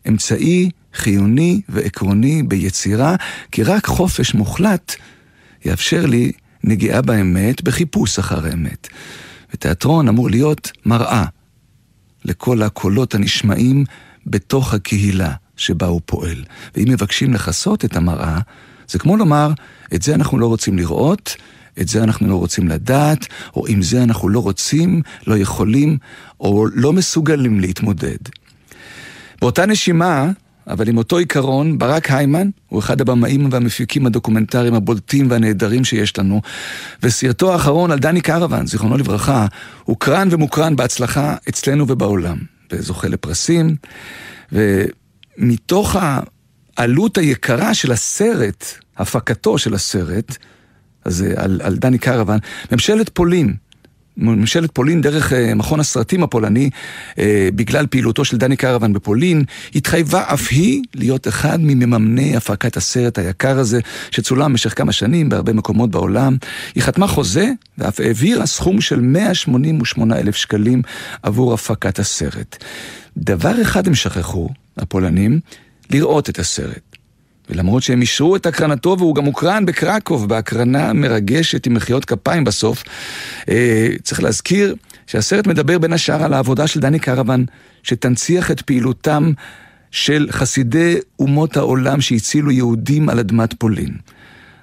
אמצעי 0.09 0.71
חיוני 0.95 1.61
ועקרוני 1.69 2.43
ביצירה, 2.43 3.17
כי 3.53 3.63
רק 3.63 3.87
חופש 3.87 4.35
מוחלט 4.35 4.95
יאפשר 5.65 6.07
לי 6.07 6.33
נגיעה 6.65 7.03
באמת 7.03 7.63
בחיפוש 7.63 8.19
אחר 8.19 8.47
האמת. 8.47 8.89
ותיאטרון 9.55 10.09
אמור 10.09 10.31
להיות 10.31 10.73
מראה 10.87 11.25
לכל 12.25 12.63
הקולות 12.63 13.15
הנשמעים 13.15 13.85
בתוך 14.27 14.75
הקהילה 14.75 15.33
שבה 15.57 15.87
הוא 15.87 16.01
פועל. 16.07 16.45
ואם 16.75 16.89
מבקשים 16.89 17.35
לכסות 17.35 17.85
את 17.85 17.97
המראה, 17.97 18.39
זה 18.89 18.99
כמו 18.99 19.17
לומר, 19.17 19.51
את 19.95 20.03
זה 20.03 20.15
אנחנו 20.15 20.39
לא 20.39 20.47
רוצים 20.47 20.79
לראות, 20.79 21.37
את 21.81 21.89
זה 21.89 22.03
אנחנו 22.03 22.29
לא 22.29 22.37
רוצים 22.37 22.69
לדעת, 22.69 23.27
או 23.57 23.67
עם 23.67 23.83
זה 23.83 24.03
אנחנו 24.03 24.29
לא 24.29 24.39
רוצים, 24.39 25.03
לא 25.27 25.39
יכולים, 25.39 25.99
או 26.41 26.67
לא 26.75 26.93
מסוגלים 26.93 27.61
להתמודד. 27.61 28.19
באותה 29.41 29.67
נשימה, 29.67 30.31
אבל 30.67 30.89
עם 30.89 30.99
אותו 30.99 31.19
עיקרון, 31.19 31.79
ברק 31.79 32.11
היימן 32.11 32.49
הוא 32.69 32.81
אחד 32.81 33.01
הבמאים 33.01 33.49
והמפיקים 33.51 34.07
הדוקומנטריים 34.07 34.75
הבולטים 34.75 35.31
והנהדרים 35.31 35.85
שיש 35.85 36.19
לנו, 36.19 36.43
וסרטו 37.03 37.53
האחרון 37.53 37.91
על 37.91 37.99
דני 37.99 38.21
קרוון, 38.21 38.67
זיכרונו 38.67 38.97
לברכה, 38.97 39.47
הוקרן 39.85 40.29
ומוקרן 40.31 40.77
בהצלחה 40.77 41.37
אצלנו 41.49 41.85
ובעולם, 41.89 42.39
וזוכה 42.73 43.09
לפרסים, 43.09 43.77
ומתוך 44.53 45.97
העלות 46.77 47.19
היקרה 47.19 47.75
של 47.75 47.93
הסרט, 47.93 48.65
הפקתו 48.97 49.59
של 49.59 49.75
הסרט, 49.75 50.37
אז 51.05 51.25
על, 51.37 51.61
על 51.65 51.77
דני 51.77 51.99
קרוון, 51.99 52.39
ממשלת 52.73 53.09
פולין 53.09 53.55
ממשלת 54.17 54.71
פולין 54.71 55.01
דרך 55.01 55.33
אה, 55.33 55.55
מכון 55.55 55.81
הסרטים 55.81 56.23
הפולני, 56.23 56.71
אה, 57.19 57.49
בגלל 57.55 57.87
פעילותו 57.87 58.25
של 58.25 58.37
דני 58.37 58.57
קרוון 58.57 58.93
בפולין, 58.93 59.45
התחייבה 59.75 60.25
אף 60.35 60.49
היא 60.51 60.83
להיות 60.95 61.29
אחד 61.29 61.59
ממממני 61.61 62.37
הפקת 62.37 62.77
הסרט 62.77 63.19
היקר 63.19 63.59
הזה, 63.59 63.81
שצולם 64.11 64.53
במשך 64.53 64.79
כמה 64.79 64.93
שנים 64.93 65.29
בהרבה 65.29 65.53
מקומות 65.53 65.91
בעולם. 65.91 66.37
היא 66.75 66.83
חתמה 66.83 67.07
חוזה 67.07 67.51
ואף 67.79 68.01
העבירה 68.01 68.47
סכום 68.47 68.81
של 68.81 69.01
188 69.01 70.19
אלף 70.19 70.37
שקלים 70.37 70.83
עבור 71.23 71.55
הפקת 71.55 71.99
הסרט. 71.99 72.65
דבר 73.17 73.63
אחד 73.63 73.87
הם 73.87 73.95
שכחו, 73.95 74.49
הפולנים, 74.77 75.41
לראות 75.91 76.31
את 76.31 76.39
הסרט. 76.39 76.92
ולמרות 77.53 77.83
שהם 77.83 78.01
אישרו 78.01 78.37
את 78.37 78.47
הקרנתו 78.47 78.97
והוא 78.99 79.15
גם 79.15 79.25
הוקרן 79.25 79.67
בקרקוב 79.67 80.29
בהקרנה 80.29 80.93
מרגשת 80.93 81.67
עם 81.67 81.75
מחיאות 81.75 82.05
כפיים 82.05 82.45
בסוף, 82.45 82.85
אה, 83.49 83.89
צריך 84.03 84.23
להזכיר 84.23 84.75
שהסרט 85.07 85.47
מדבר 85.47 85.79
בין 85.79 85.93
השאר 85.93 86.23
על 86.23 86.33
העבודה 86.33 86.67
של 86.67 86.81
דני 86.81 86.99
קרוון, 86.99 87.45
שתנציח 87.83 88.51
את 88.51 88.61
פעילותם 88.61 89.33
של 89.91 90.29
חסידי 90.31 90.97
אומות 91.19 91.57
העולם 91.57 92.01
שהצילו 92.01 92.51
יהודים 92.51 93.09
על 93.09 93.19
אדמת 93.19 93.55
פולין. 93.55 93.97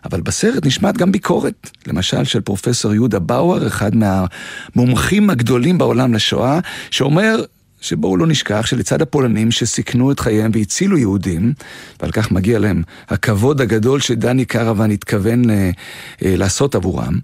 אבל 0.06 0.22
בסרט 0.22 0.66
נשמעת 0.66 0.98
גם 0.98 1.12
ביקורת, 1.12 1.70
למשל 1.88 2.24
של 2.24 2.42
פרופסור 2.42 2.94
יהודה 2.94 3.20
באואר, 3.20 3.68
אחד 3.68 3.92
מהמומחים 3.96 5.30
הגדולים 5.30 5.78
בעולם 5.78 6.14
לשואה, 6.14 6.60
שאומר 6.92 7.44
שבואו 7.82 8.18
לא 8.18 8.28
נשכח 8.28 8.66
שלצד 8.66 9.02
הפולנים 9.02 9.52
שסיכנו 9.52 10.12
את 10.12 10.20
חייהם 10.20 10.52
והצילו 10.54 10.98
יהודים, 10.98 11.54
ועל 12.02 12.12
כך 12.12 12.32
מגיע 12.32 12.60
להם 12.60 12.84
הכבוד 13.08 13.62
הגדול 13.62 14.00
שדני 14.00 14.46
קרוון 14.46 14.92
התכוון 14.92 15.50
אה, 15.50 15.72
לעשות 16.22 16.76
עבורם, 16.76 17.20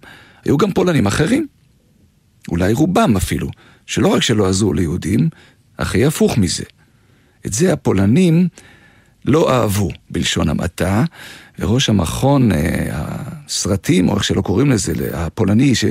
היו 0.45 0.58
גם 0.58 0.72
פולנים 0.72 1.06
אחרים, 1.06 1.47
אולי 2.49 2.74
רובם 2.74 3.14
אפילו, 3.18 3.49
שלא 3.86 4.08
רק 4.08 4.22
שלא 4.22 4.47
עזרו 4.47 4.74
ליהודים, 4.74 5.30
אך 5.78 5.95
יהיה 5.95 6.08
הפוך 6.08 6.38
מזה. 6.38 6.64
את 7.45 7.53
זה 7.53 7.74
הפולנים 7.74 8.47
לא 9.26 9.53
אהבו, 9.53 9.89
בלשון 10.10 10.49
המעטה, 10.49 11.03
וראש 11.60 11.89
המכון, 11.89 12.51
אה, 12.51 12.88
הסרטים, 12.91 14.10
או 14.10 14.16
איך 14.16 14.24
שלא 14.24 14.41
קוראים 14.41 14.72
לזה, 14.72 14.93
הפולני, 15.14 15.76
ש... 15.76 15.86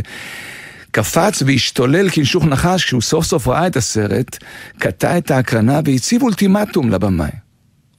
קפץ 0.95 1.43
והשתולל 1.47 2.11
כנשוך 2.11 2.45
נחש 2.45 2.85
כשהוא 2.85 3.03
סוף 3.03 3.25
סוף 3.25 3.49
ראה 3.49 3.67
את 3.67 3.77
הסרט, 3.77 4.39
קטע 4.79 5.19
את 5.19 5.31
ההקרנה 5.31 5.81
והציב 5.85 6.23
אולטימטום 6.23 6.91
לבמאי. 6.91 7.31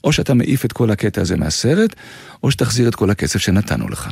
או 0.04 0.12
שאתה 0.12 0.34
מעיף 0.34 0.64
את 0.64 0.72
כל 0.72 0.90
הקטע 0.90 1.20
הזה 1.20 1.36
מהסרט, 1.36 1.96
או 2.42 2.50
שתחזיר 2.50 2.88
את 2.88 2.94
כל 2.94 3.10
הכסף 3.10 3.38
שנתנו 3.38 3.88
לך. 3.88 4.10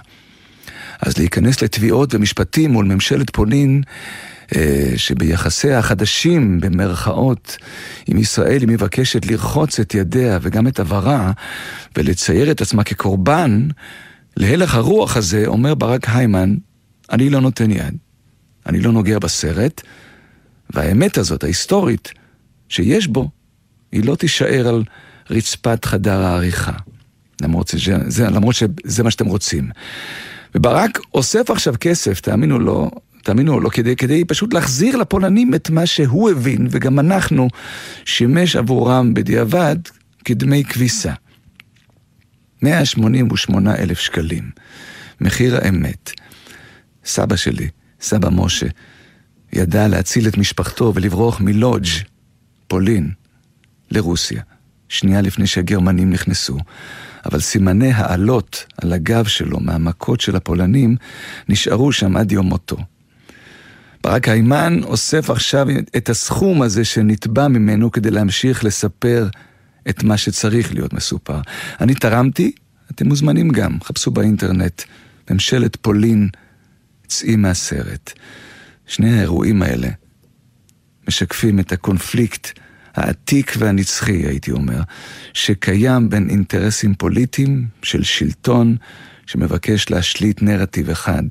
אז 1.01 1.19
להיכנס 1.19 1.63
לתביעות 1.63 2.15
ומשפטים 2.15 2.73
מול 2.73 2.85
ממשלת 2.85 3.31
פולין, 3.31 3.83
אה, 4.57 4.93
שביחסיה 4.97 5.79
החדשים, 5.79 6.61
במרכאות, 6.61 7.57
עם 8.07 8.19
ישראל, 8.19 8.61
היא 8.61 8.69
מבקשת 8.69 9.27
לרחוץ 9.27 9.81
את 9.81 9.95
ידיה 9.95 10.39
וגם 10.43 10.67
את 10.67 10.81
עברה, 10.81 11.33
ולצייר 11.97 12.51
את 12.51 12.61
עצמה 12.61 12.85
כקורבן, 12.85 13.69
להלך 14.37 14.75
הרוח 14.75 15.17
הזה, 15.17 15.47
אומר 15.47 15.75
ברק 15.75 16.09
היימן, 16.09 16.55
אני 17.13 17.31
לא 17.31 17.41
נותן 17.41 17.71
יד. 17.71 18.04
אני 18.67 18.81
לא 18.81 18.93
נוגע 18.93 19.19
בסרט, 19.19 19.83
והאמת 20.71 21.19
הזאת, 21.19 21.45
ההיסטורית, 21.45 22.13
שיש 22.69 23.07
בו, 23.07 23.31
היא 23.93 24.05
לא 24.05 24.15
תישאר 24.15 24.69
על 24.69 24.85
רצפת 25.31 25.85
חדר 25.85 26.21
העריכה. 26.21 26.73
למרות 27.43 27.69
שזה, 27.69 28.31
למרות 28.31 28.55
שזה 28.55 29.03
מה 29.03 29.11
שאתם 29.11 29.27
רוצים. 29.27 29.71
וברק 30.55 30.99
אוסף 31.15 31.51
עכשיו 31.51 31.75
כסף, 31.81 32.21
תאמינו 32.21 32.59
לו, 32.59 32.91
תאמינו 33.23 33.55
או 33.55 33.61
לא, 33.61 33.69
כדי, 33.69 33.97
כדי 33.97 34.25
פשוט 34.25 34.55
להחזיר 34.55 34.97
לפולנים 34.97 35.55
את 35.55 35.71
מה 35.71 35.87
שהוא 35.87 36.31
הבין, 36.31 36.67
וגם 36.71 36.99
אנחנו, 36.99 37.49
שימש 38.05 38.57
עבורם 38.57 39.15
בדיעבד 39.15 39.77
כדמי 40.25 40.65
כביסה. 40.65 41.13
188 42.63 43.77
אלף 43.77 43.99
שקלים, 43.99 44.51
מחיר 45.21 45.57
האמת. 45.57 46.11
סבא 47.05 47.37
שלי, 47.37 47.69
סבא 48.05 48.29
משה, 48.33 48.67
ידע 49.53 49.89
להציל 49.89 50.29
את 50.29 50.39
משפחתו 50.39 50.93
ולברוח 50.95 51.41
מלודג', 51.41 51.89
פולין, 52.69 53.11
לרוסיה, 53.91 54.43
שנייה 54.89 55.21
לפני 55.21 55.47
שהגרמנים 55.47 56.11
נכנסו. 56.11 56.59
אבל 57.27 57.41
סימני 57.41 57.93
העלות 57.93 58.65
על 58.83 58.93
הגב 58.93 59.25
שלו 59.25 59.61
מהמכות 59.61 60.21
של 60.21 60.37
הפולנים 60.37 60.97
נשארו 61.49 61.93
שם 61.93 62.17
עד 62.17 62.33
יום 62.33 62.47
מותו. 62.47 62.77
ברק 64.03 64.29
היימן 64.29 64.81
אוסף 64.83 65.31
עכשיו 65.31 65.67
את 65.97 66.09
הסכום 66.09 66.63
הזה 66.63 66.85
שנתבע 66.85 67.49
ממנו 67.49 67.91
כדי 67.91 68.11
להמשיך 68.11 68.65
לספר 68.65 69.29
את 69.89 70.03
מה 70.03 70.17
שצריך 70.17 70.75
להיות 70.75 70.93
מסופר. 70.93 71.41
אני 71.81 71.95
תרמתי, 71.95 72.53
אתם 72.91 73.09
מוזמנים 73.09 73.49
גם, 73.49 73.79
חפשו 73.85 74.11
באינטרנט, 74.11 74.83
ממשלת 75.31 75.77
פולין, 75.77 76.29
צאי 77.07 77.37
מהסרט. 77.37 78.13
שני 78.87 79.19
האירועים 79.19 79.63
האלה 79.63 79.89
משקפים 81.09 81.61
את 81.61 81.73
הקונפליקט 81.73 82.59
העתיק 82.95 83.55
והנצחי, 83.59 84.27
הייתי 84.27 84.51
אומר, 84.51 84.81
שקיים 85.33 86.09
בין 86.09 86.31
אינטרסים 86.31 86.95
פוליטיים 86.95 87.67
של 87.83 88.03
שלטון 88.03 88.77
שמבקש 89.27 89.91
להשליט 89.91 90.43
נרטיב 90.43 90.91
אחד. 90.91 91.23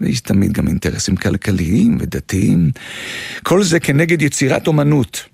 ויש 0.00 0.20
תמיד 0.20 0.52
גם 0.52 0.68
אינטרסים 0.68 1.16
כלכליים 1.16 1.96
ודתיים. 2.00 2.70
כל 3.42 3.62
זה 3.62 3.80
כנגד 3.80 4.22
יצירת 4.22 4.66
אומנות, 4.66 5.24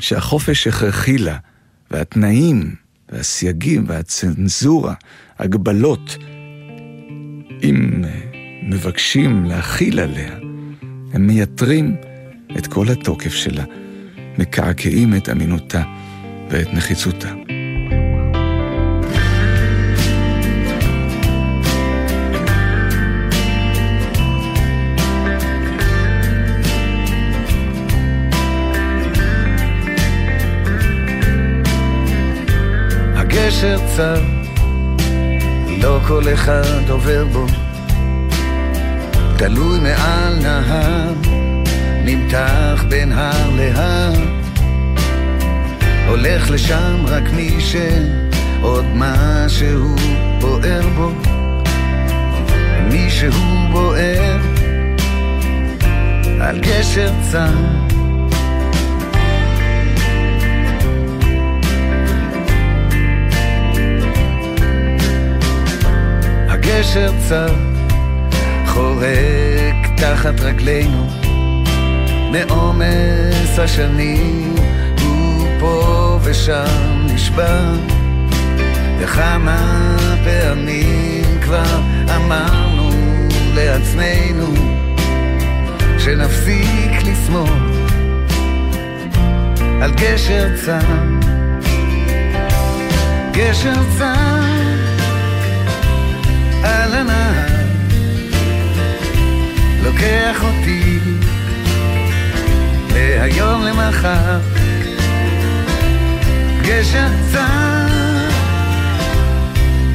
שהחופש 0.00 0.66
הכרחי 0.66 1.18
לה, 1.18 1.38
והתנאים, 1.90 2.74
והסייגים, 3.08 3.84
והצנזורה, 3.88 4.94
הגבלות, 5.38 6.16
אם 7.62 8.04
מבקשים 8.62 9.44
להכיל 9.44 10.00
עליה, 10.00 10.32
הם 11.12 11.26
מייתרים 11.26 11.96
את 12.58 12.66
כל 12.66 12.88
התוקף 12.88 13.34
שלה. 13.34 13.64
מקעקעים 14.38 15.14
את 15.14 15.28
אמינותה 15.28 15.82
ואת 16.50 16.74
נחיצותה. 16.74 17.28
הגשר 33.14 33.78
צר, 33.96 34.37
לא 35.82 36.00
כל 36.08 36.22
אחד 36.34 36.90
עובר 36.90 37.24
בו, 37.32 37.46
תלוי 39.36 39.80
מעל 39.80 40.34
נהר. 40.42 41.12
נמתח 42.04 42.84
בין 42.88 43.12
הר 43.12 43.50
להר. 43.56 44.12
הולך 46.08 46.50
לשם 46.50 47.06
רק 47.06 47.22
מי 47.32 47.60
שעוד 47.60 48.84
משהו 48.94 49.96
בוער 50.40 50.88
בו. 50.96 51.12
מישהו 52.90 53.32
בוער 53.72 54.38
על 56.40 56.58
גשר 56.58 57.10
צר 57.32 57.54
הגשר 66.78 67.10
צר 67.28 67.54
חורק 68.66 69.86
תחת 69.96 70.40
רגלינו. 70.40 71.06
מעומס 72.32 73.58
השנים 73.58 74.54
הוא 75.00 75.46
פה 75.60 76.18
ושם 76.22 77.06
נשבע 77.14 77.72
וכמה 78.98 79.96
פעמים 80.24 81.40
כבר 81.42 81.80
אמרנו 82.16 82.90
לעצמנו 83.54 84.54
שנפסיק 85.98 86.92
לשמוח 87.04 87.50
על 89.82 89.92
גשר 89.94 90.56
צר. 90.64 90.78
גשר 93.32 93.82
צר 93.98 94.57
על 96.64 96.94
הנהר 96.94 97.58
לוקח 99.82 100.42
אותי 100.42 100.98
מהיום 102.92 103.62
למחר. 103.62 104.40
גשר 106.62 107.08
צר 107.32 108.28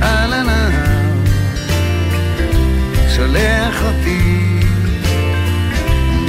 על 0.01 0.33
הנהר 0.33 0.93
שולח 3.15 3.83
אותי 3.83 4.59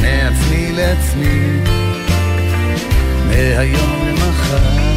מעצמי 0.02 0.72
לעצמי 0.72 1.60
מהיום 3.28 4.08
למחר 4.08 4.93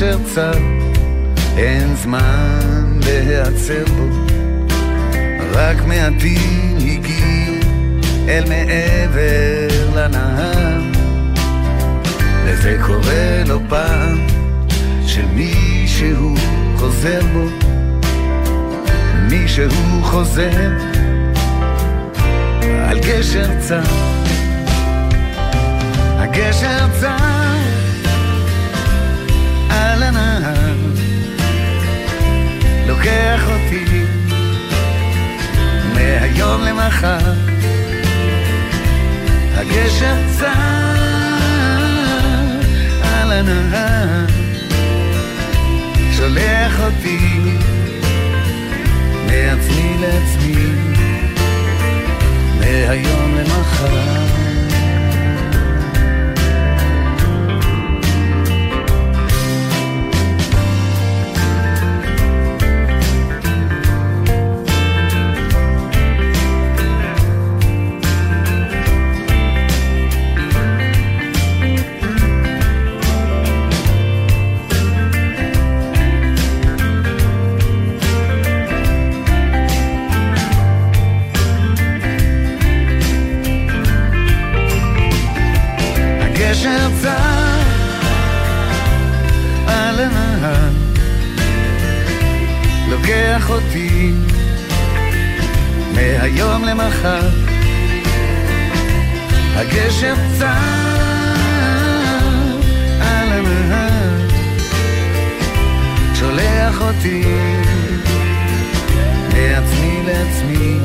גשר 0.00 0.18
צר, 0.34 0.58
אין 1.56 1.96
זמן 1.96 2.98
להיעצר 3.06 3.84
בו, 3.96 4.34
רק 5.52 5.76
מעטים 5.86 6.76
הגיעו 6.76 7.54
אל 8.28 8.44
מעבר 8.48 9.90
לנהר. 9.96 10.80
וזה 12.44 12.78
קורה 12.86 13.42
לא 13.46 13.58
פעם, 13.68 14.26
שמישהו 15.06 16.34
חוזר 16.76 17.20
בו, 17.32 17.46
מישהו 19.30 20.02
חוזר 20.02 20.70
על 22.88 22.98
גשר 22.98 23.48
צר. 23.60 23.82
הגשר 26.18 26.86
צר 27.00 27.39
לוקח 33.00 33.42
אותי 33.50 34.04
מהיום 35.94 36.62
למחר. 36.62 37.32
הגשר 39.54 40.14
צר 40.38 40.46
על 43.02 43.32
הנהר 43.32 44.26
שולח 46.12 46.80
אותי 46.80 47.38
מעצמי 49.26 49.96
לעצמי 50.00 50.72
מהיום 52.58 53.34
למחר 53.34 54.29
שולח 93.30 93.50
אותי 93.50 94.12
מהיום 95.94 96.64
למחר. 96.64 97.28
הגשם 99.56 100.14
צר 100.38 100.46
על 103.00 103.32
הנהר, 103.32 104.28
שולח 106.14 106.80
אותי 106.80 107.24
מעצמי 109.28 110.02
לעצמי, 110.06 110.78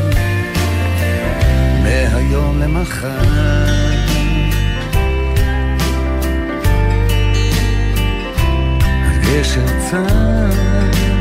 מהיום 1.83 2.59
למחר. 2.59 3.21
הגשר 9.05 9.65
צר 9.91 11.14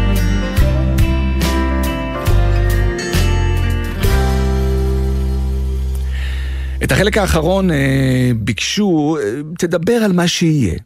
את 6.85 6.93
החלק 6.93 7.19
האחרון 7.19 7.71
אה, 7.71 8.31
ביקשו, 8.37 9.19
אה, 9.21 9.41
תדבר 9.59 9.93
על 9.93 10.13
מה 10.13 10.29
שיהיה, 10.29 10.79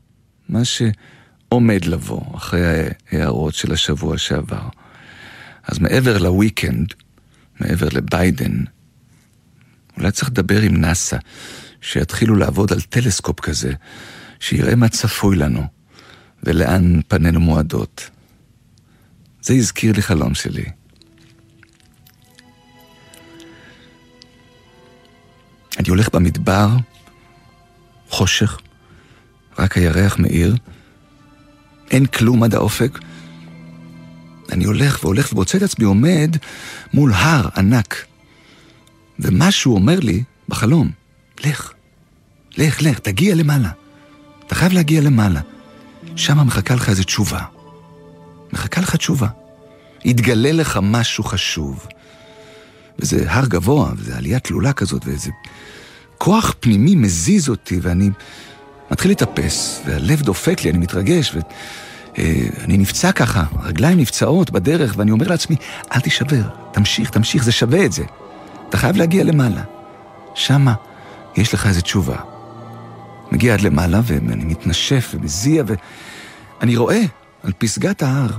מה 0.48 0.60
שעומד 0.64 1.84
לבוא 1.84 2.20
אחרי 2.36 2.88
ההערות 3.12 3.54
של 3.54 3.72
השבוע 3.72 4.18
שעבר. 4.18 4.68
אז 5.62 5.78
מעבר 5.78 6.18
לוויקנד, 6.18 6.94
מעבר 7.60 7.88
לביידן, 7.92 8.62
אולי 9.96 10.10
צריך 10.10 10.28
לדבר 10.28 10.60
עם 10.60 10.76
נאסא, 10.76 11.16
שיתחילו 11.80 12.36
לעבוד 12.36 12.72
על 12.72 12.80
טלסקופ 12.80 13.40
כזה, 13.40 13.72
שיראה 14.40 14.74
מה 14.74 14.88
צפוי 14.88 15.36
לנו 15.36 15.62
ולאן 16.44 17.00
פנינו 17.08 17.40
מועדות. 17.40 18.10
זה 19.42 19.54
הזכיר 19.54 19.92
לי 19.96 20.02
חלום 20.02 20.34
שלי. 20.34 20.64
אני 25.78 25.88
הולך 25.88 26.08
במדבר, 26.14 26.68
חושך, 28.10 28.58
רק 29.58 29.76
הירח 29.76 30.18
מאיר, 30.18 30.56
אין 31.90 32.06
כלום 32.06 32.42
עד 32.42 32.54
האופק. 32.54 32.98
אני 34.52 34.64
הולך 34.64 35.04
והולך 35.04 35.32
ומוצא 35.32 35.58
את 35.58 35.62
עצמי 35.62 35.84
עומד 35.84 36.36
מול 36.94 37.12
הר 37.12 37.48
ענק. 37.56 38.04
ומשהו 39.18 39.74
אומר 39.74 40.00
לי 40.00 40.22
בחלום, 40.48 40.90
לך, 41.44 41.72
לך, 42.56 42.82
לך, 42.82 42.98
תגיע 42.98 43.34
למעלה. 43.34 43.70
אתה 44.46 44.54
חייב 44.54 44.72
להגיע 44.72 45.00
למעלה. 45.00 45.40
שם 46.16 46.46
מחכה 46.46 46.74
לך 46.74 46.88
איזו 46.88 47.04
תשובה. 47.04 47.42
מחכה 48.52 48.80
לך 48.80 48.96
תשובה. 48.96 49.28
יתגלה 50.04 50.52
לך 50.52 50.78
משהו 50.82 51.24
חשוב. 51.24 51.86
וזה 52.98 53.32
הר 53.32 53.46
גבוה, 53.46 53.92
וזה 53.96 54.16
עלייה 54.16 54.38
תלולה 54.38 54.72
כזאת, 54.72 55.06
ואיזה 55.06 55.30
כוח 56.18 56.54
פנימי 56.60 56.94
מזיז 56.94 57.48
אותי, 57.48 57.78
ואני 57.82 58.10
מתחיל 58.90 59.10
לטפס, 59.10 59.82
והלב 59.86 60.22
דופק 60.22 60.64
לי, 60.64 60.70
אני 60.70 60.78
מתרגש, 60.78 61.34
ואני 61.34 62.74
אה, 62.74 62.78
נפצע 62.78 63.12
ככה, 63.12 63.44
הרגליים 63.56 63.98
נפצעות 63.98 64.50
בדרך, 64.50 64.94
ואני 64.96 65.10
אומר 65.10 65.28
לעצמי, 65.28 65.56
אל 65.94 66.00
תישבר, 66.00 66.42
תמשיך, 66.72 67.10
תמשיך, 67.10 67.44
זה 67.44 67.52
שווה 67.52 67.84
את 67.84 67.92
זה. 67.92 68.04
אתה 68.68 68.76
חייב 68.76 68.96
להגיע 68.96 69.24
למעלה. 69.24 69.62
שמה 70.34 70.74
יש 71.36 71.54
לך 71.54 71.66
איזו 71.66 71.80
תשובה. 71.80 72.16
מגיע 73.32 73.54
עד 73.54 73.60
למעלה, 73.60 74.00
ואני 74.04 74.44
מתנשף 74.44 75.14
ומזיע, 75.14 75.62
ואני 76.60 76.76
רואה 76.76 77.02
על 77.42 77.52
פסגת 77.58 78.02
ההר, 78.02 78.30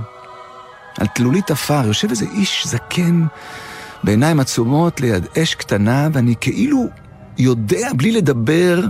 על 0.98 1.06
תלולית 1.06 1.50
עפר, 1.50 1.86
יושב 1.86 2.10
איזה 2.10 2.26
איש 2.34 2.66
זקן 2.66 3.26
בעיניים 4.04 4.40
עצומות 4.40 5.00
ליד 5.00 5.26
אש 5.38 5.54
קטנה, 5.54 6.08
ואני 6.12 6.34
כאילו 6.40 6.86
יודע 7.40 7.88
בלי 7.96 8.12
לדבר, 8.12 8.80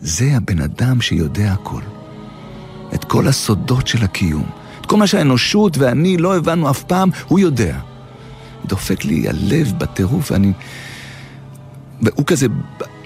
זה 0.00 0.36
הבן 0.36 0.60
אדם 0.60 1.00
שיודע 1.00 1.52
הכל. 1.52 1.80
את 2.94 3.04
כל 3.04 3.28
הסודות 3.28 3.86
של 3.86 4.04
הקיום. 4.04 4.50
את 4.80 4.86
כל 4.86 4.96
מה 4.96 5.06
שהאנושות 5.06 5.78
ואני 5.78 6.16
לא 6.16 6.36
הבנו 6.36 6.70
אף 6.70 6.82
פעם, 6.82 7.10
הוא 7.28 7.38
יודע. 7.38 7.78
דופק 8.66 9.04
לי 9.04 9.28
הלב 9.28 9.72
בטירוף, 9.78 10.30
ואני... 10.30 10.52
והוא 12.00 12.26
כזה 12.26 12.46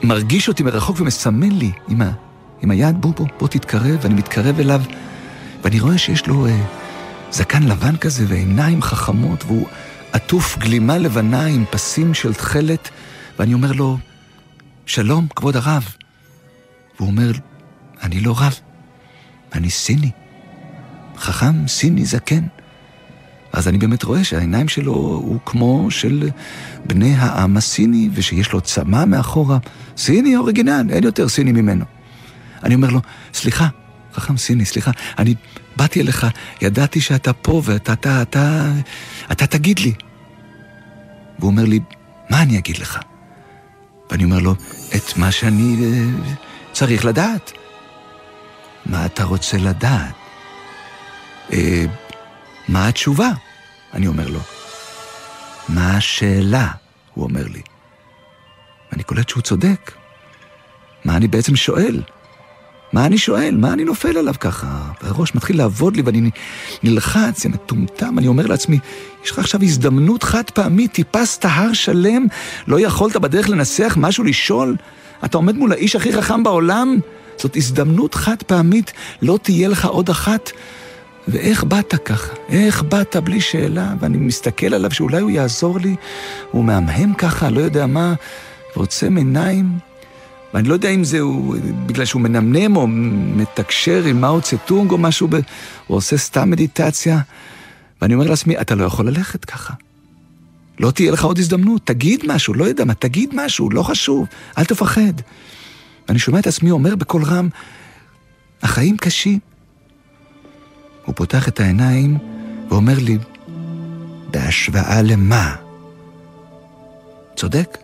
מרגיש 0.03 0.49
אותי 0.49 0.63
מרחוק 0.63 1.01
ומסמן 1.01 1.53
לי 1.53 1.73
עם, 1.89 2.03
ה... 2.03 2.11
עם 2.63 2.71
היד, 2.71 3.01
בוא, 3.01 3.13
בוא, 3.17 3.27
בוא 3.39 3.49
תתקרב, 3.49 3.99
ואני 4.03 4.15
מתקרב 4.15 4.61
אליו, 4.61 4.83
ואני 5.65 5.81
רואה 5.81 5.99
שיש 5.99 6.27
לו 6.27 6.47
אה, 6.47 6.65
זקן 7.31 7.63
לבן 7.63 7.97
כזה 7.97 8.25
ועיניים 8.29 8.83
חכמות, 8.83 9.45
והוא 9.45 9.67
עטוף 10.13 10.59
גלימה 10.59 10.99
לבנה 10.99 11.45
עם 11.45 11.65
פסים 11.71 12.15
של 12.15 12.35
תכלת, 12.35 12.89
ואני 13.39 13.55
אומר 13.55 13.73
לו, 13.73 13.99
שלום, 14.87 15.27
כבוד 15.37 15.57
הרב. 15.57 15.85
והוא 16.97 17.09
אומר, 17.09 17.33
אני 18.03 18.21
לא 18.21 18.35
רב, 18.39 18.61
אני 19.53 19.71
סיני. 19.71 20.11
חכם, 21.19 21.69
סיני, 21.69 22.05
זקן. 22.05 22.47
אז 23.53 23.69
אני 23.69 23.79
באמת 23.79 24.03
רואה 24.03 24.25
שהעיניים 24.25 24.69
שלו 24.69 24.93
הוא 24.93 25.39
כמו 25.47 25.91
של 25.91 26.31
בני 26.87 27.15
העם 27.15 27.57
הסיני, 27.57 28.09
ושיש 28.13 28.53
לו 28.53 28.61
צמא 28.61 29.05
מאחורה. 29.05 29.59
סיני 29.97 30.37
אוריגינל, 30.37 30.87
אין 30.91 31.05
יותר 31.05 31.29
סיני 31.29 31.53
ממנו. 31.53 31.85
אני 32.65 32.75
אומר 32.75 32.91
לו, 32.91 33.01
סליחה, 33.35 33.69
חכם 34.15 34.37
סיני, 34.37 34.65
סליחה, 34.65 34.91
אני 35.19 35.35
באתי 35.77 36.01
אליך, 36.01 36.27
ידעתי 36.63 37.01
שאתה 37.01 37.33
פה 37.33 37.63
ואתה, 37.65 37.93
אתה, 37.93 38.23
אתה, 38.23 38.73
אתה 39.33 39.47
תגיד 39.47 39.79
לי. 39.79 39.93
והוא 41.39 41.51
אומר 41.51 41.65
לי, 41.65 41.81
מה 42.31 42.43
אני 42.43 42.59
אגיד 42.59 42.79
לך? 42.79 43.01
ואני 44.11 44.25
אומר 44.25 44.39
לו, 44.39 44.55
את 44.97 45.17
מה 45.17 45.33
שאני 45.33 45.77
uh, 45.77 46.29
צריך 46.73 47.05
לדעת. 47.05 47.53
מה 48.87 49.07
אתה 49.07 49.25
רוצה 49.25 49.57
לדעת? 49.57 50.15
Uh, 51.51 51.55
מה 52.69 52.89
התשובה? 52.89 53.31
אני 53.95 54.07
אומר 54.07 54.29
לו. 54.29 54.41
מה 55.69 55.97
השאלה? 55.97 56.69
הוא 57.15 57.25
אומר 57.25 57.45
לי. 57.47 57.63
ואני 58.91 59.03
קולט 59.03 59.29
שהוא 59.29 59.43
צודק. 59.43 59.93
מה 61.05 61.17
אני 61.17 61.29
בעצם 61.29 61.57
שואל? 61.57 62.03
מה 62.93 63.07
אני 63.07 63.19
שואל? 63.19 63.57
מה 63.57 63.73
אני 63.73 63.85
נופל 63.85 64.19
עליו 64.19 64.35
ככה? 64.41 64.67
והראש 65.03 65.35
מתחיל 65.35 65.59
לעבוד 65.59 65.97
לי 65.97 66.03
ואני 66.03 66.31
נלחץ, 66.83 67.43
זה 67.43 67.49
מטומטם, 67.49 68.19
אני 68.19 68.27
אומר 68.27 68.47
לעצמי, 68.47 68.79
יש 69.25 69.31
לך 69.31 69.39
עכשיו 69.39 69.63
הזדמנות 69.63 70.23
חד 70.23 70.51
פעמית, 70.55 70.93
טיפסת 70.93 71.45
הר 71.45 71.73
שלם, 71.73 72.27
לא 72.67 72.81
יכולת 72.81 73.17
בדרך 73.17 73.49
לנסח 73.49 73.97
משהו 74.01 74.25
לשאול? 74.25 74.77
אתה 75.25 75.37
עומד 75.37 75.57
מול 75.57 75.73
האיש 75.73 75.97
הכי 75.97 76.13
חכם 76.13 76.43
בעולם? 76.43 76.99
זאת 77.37 77.57
הזדמנות 77.57 78.15
חד 78.15 78.43
פעמית, 78.47 78.93
לא 79.23 79.39
תהיה 79.43 79.69
לך 79.69 79.85
עוד 79.85 80.11
אחת. 80.11 80.51
ואיך 81.29 81.65
באת 81.65 81.95
ככה? 82.05 82.33
איך 82.49 82.83
באת 82.83 83.17
בלי 83.17 83.41
שאלה? 83.41 83.95
ואני 84.01 84.19
מסתכל 84.19 84.75
עליו 84.75 84.91
שאולי 84.91 85.21
הוא 85.21 85.31
יעזור 85.31 85.79
לי, 85.79 85.97
הוא 86.51 86.65
מהמהם 86.65 87.15
ככה, 87.15 87.51
לא 87.51 87.61
יודע 87.61 87.87
מה, 87.87 88.15
ועוצם 88.77 89.17
עיניים. 89.17 89.67
ואני 90.57 90.69
לא 90.69 90.75
יודע 90.75 90.89
אם 90.89 91.05
זה 91.05 91.21
הוא, 91.21 91.57
בגלל 91.87 92.05
שהוא 92.05 92.23
מנמנם 92.23 92.77
או 92.77 92.87
מתקשר 93.37 94.05
עם 94.05 94.21
מאו 94.21 94.41
צטונג 94.41 94.91
או 94.91 94.99
משהו. 94.99 95.29
הוא 95.87 95.97
עושה 95.97 96.17
סתם 96.17 96.51
מדיטציה. 96.51 97.21
ואני 98.03 98.15
אומר 98.15 98.27
לעצמי, 98.27 98.61
אתה 98.61 98.75
לא 98.75 98.85
יכול 98.85 99.09
ללכת 99.09 99.45
ככה. 99.45 99.75
לא 100.81 100.91
תהיה 100.91 101.13
לך 101.13 101.25
עוד 101.25 101.39
הזדמנות, 101.39 101.87
תגיד 101.87 102.21
משהו, 102.27 102.55
לא 102.55 102.65
יודע 102.65 102.85
מה, 102.85 102.95
תגיד 102.95 103.31
משהו, 103.35 103.71
לא 103.71 103.83
חשוב, 103.83 104.27
אל 104.59 104.65
תפחד. 104.65 105.13
ואני 106.09 106.19
שומע 106.19 106.39
את 106.39 106.47
עצמי 106.47 106.71
אומר 106.71 106.97
בקול 106.97 107.25
רם, 107.25 107.49
החיים 108.63 108.97
קשים. 108.97 109.39
הוא 111.05 111.15
פותח 111.15 111.49
את 111.49 111.61
העיניים 111.61 112.19
ואומר 112.69 112.99
לי, 112.99 113.19
בהשוואה 114.31 115.03
למה? 115.03 115.57
צודק, 117.37 117.79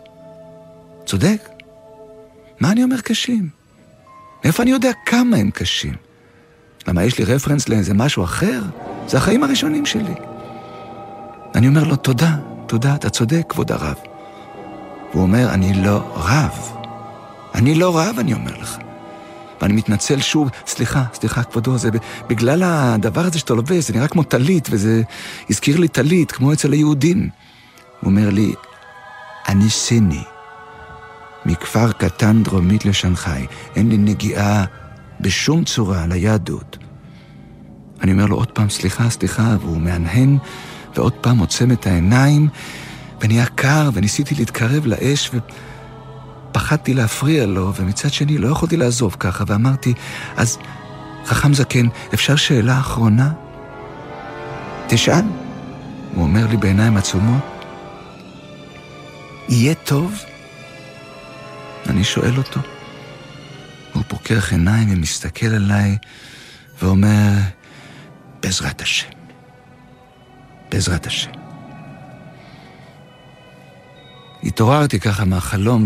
צודק. 1.05 1.52
מה 2.63 2.71
אני 2.71 2.83
אומר 2.83 3.01
קשים? 3.01 3.49
מאיפה 4.43 4.63
אני 4.63 4.71
יודע 4.71 4.91
כמה 5.05 5.37
הם 5.37 5.51
קשים? 5.51 5.93
למה 6.87 7.03
יש 7.03 7.19
לי 7.19 7.25
רפרנס 7.25 7.69
לאיזה 7.69 7.93
משהו 7.93 8.23
אחר? 8.23 8.61
זה 9.07 9.17
החיים 9.17 9.43
הראשונים 9.43 9.85
שלי. 9.85 10.13
אני 11.55 11.67
אומר 11.67 11.83
לו, 11.83 11.95
תודה, 11.95 12.35
תודה, 12.67 12.95
אתה 12.95 13.09
צודק, 13.09 13.41
כבוד 13.49 13.71
הרב. 13.71 13.95
והוא 15.11 15.23
אומר, 15.23 15.49
אני 15.53 15.73
לא 15.73 16.13
רב. 16.15 16.71
אני 17.55 17.75
לא 17.75 17.97
רב, 17.99 18.15
אני 18.19 18.33
אומר 18.33 18.57
לך. 18.57 18.77
ואני 19.61 19.73
מתנצל 19.73 20.21
שוב, 20.21 20.49
סליחה, 20.67 21.03
סליחה, 21.13 21.43
כבודו, 21.43 21.77
זה 21.77 21.89
בגלל 22.27 22.63
הדבר 22.63 23.21
הזה 23.21 23.39
שאתה 23.39 23.53
לובש, 23.53 23.87
זה 23.87 23.93
נראה 23.93 24.07
כמו 24.07 24.23
טלית, 24.23 24.67
וזה 24.71 25.01
הזכיר 25.49 25.77
לי 25.79 25.87
טלית, 25.87 26.31
כמו 26.31 26.53
אצל 26.53 26.71
היהודים. 26.71 27.29
הוא 27.99 28.09
אומר 28.09 28.29
לי, 28.29 28.53
אני 29.47 29.69
סיני. 29.69 30.23
מכפר 31.45 31.91
קטן 31.91 32.43
דרומית 32.43 32.85
לשנגחאי. 32.85 33.45
אין 33.75 33.89
לי 33.89 33.97
נגיעה 33.97 34.65
בשום 35.19 35.63
צורה 35.63 36.05
ליהדות. 36.07 36.77
אני 38.01 38.11
אומר 38.11 38.25
לו 38.25 38.35
עוד 38.35 38.51
פעם, 38.51 38.69
סליחה, 38.69 39.09
סליחה, 39.09 39.55
והוא 39.61 39.81
מהנהן, 39.81 40.37
ועוד 40.95 41.13
פעם 41.13 41.39
עוצם 41.39 41.71
את 41.71 41.87
העיניים, 41.87 42.49
ונהיה 43.21 43.45
קר, 43.45 43.89
וניסיתי 43.93 44.35
להתקרב 44.35 44.85
לאש, 44.85 45.31
ופחדתי 46.51 46.93
להפריע 46.93 47.45
לו, 47.45 47.73
ומצד 47.75 48.13
שני 48.13 48.37
לא 48.37 48.47
יכולתי 48.47 48.77
לעזוב 48.77 49.15
ככה, 49.19 49.43
ואמרתי, 49.47 49.93
אז 50.37 50.57
חכם 51.25 51.53
זקן, 51.53 51.87
אפשר 52.13 52.35
שאלה 52.35 52.79
אחרונה? 52.79 53.31
תשאל. 54.87 55.23
הוא 56.15 56.23
אומר 56.23 56.47
לי 56.47 56.57
בעיניים 56.57 56.97
עצומות, 56.97 57.65
יהיה 59.49 59.73
טוב? 59.73 60.13
אני 61.89 62.03
שואל 62.03 62.37
אותו. 62.37 62.59
הוא 63.93 64.03
פוקח 64.07 64.51
עיניים 64.51 64.93
ומסתכל 64.93 65.45
עליי 65.45 65.97
ואומר, 66.81 67.31
בעזרת 68.41 68.81
השם. 68.81 69.09
בעזרת 70.71 71.07
השם. 71.07 71.31
התעוררתי 74.43 74.99
ככה 74.99 75.25
מהחלום 75.25 75.85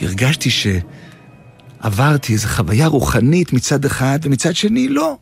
והרגשתי 0.00 0.50
שעברתי 0.50 2.32
איזו 2.32 2.48
חוויה 2.48 2.86
רוחנית 2.86 3.52
מצד 3.52 3.84
אחד 3.84 4.18
ומצד 4.22 4.56
שני 4.56 4.88
לא. 4.88 5.18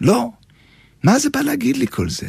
לא. 0.00 0.30
מה 1.02 1.18
זה 1.18 1.28
בא 1.30 1.40
להגיד 1.40 1.76
לי 1.76 1.86
כל 1.90 2.10
זה? 2.10 2.26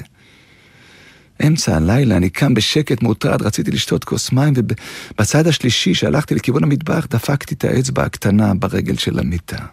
אמצע 1.44 1.76
הלילה, 1.76 2.18
אני 2.18 2.30
קם 2.30 2.54
בשקט 2.54 3.02
מוטרד, 3.02 3.42
רציתי 3.42 3.72
לשתות 3.72 4.04
כוס 4.04 4.32
מים, 4.32 4.54
ובצד 4.58 5.48
השלישי, 5.48 5.94
שהלכתי 5.94 6.36
לכיוון 6.36 6.64
המטבח, 6.64 7.08
דפקתי 7.10 7.56
את 7.56 7.64
האצבע 7.64 8.04
הקטנה 8.04 8.54
ברגל 8.54 8.98
של 8.98 9.20
המיטה. 9.20 9.66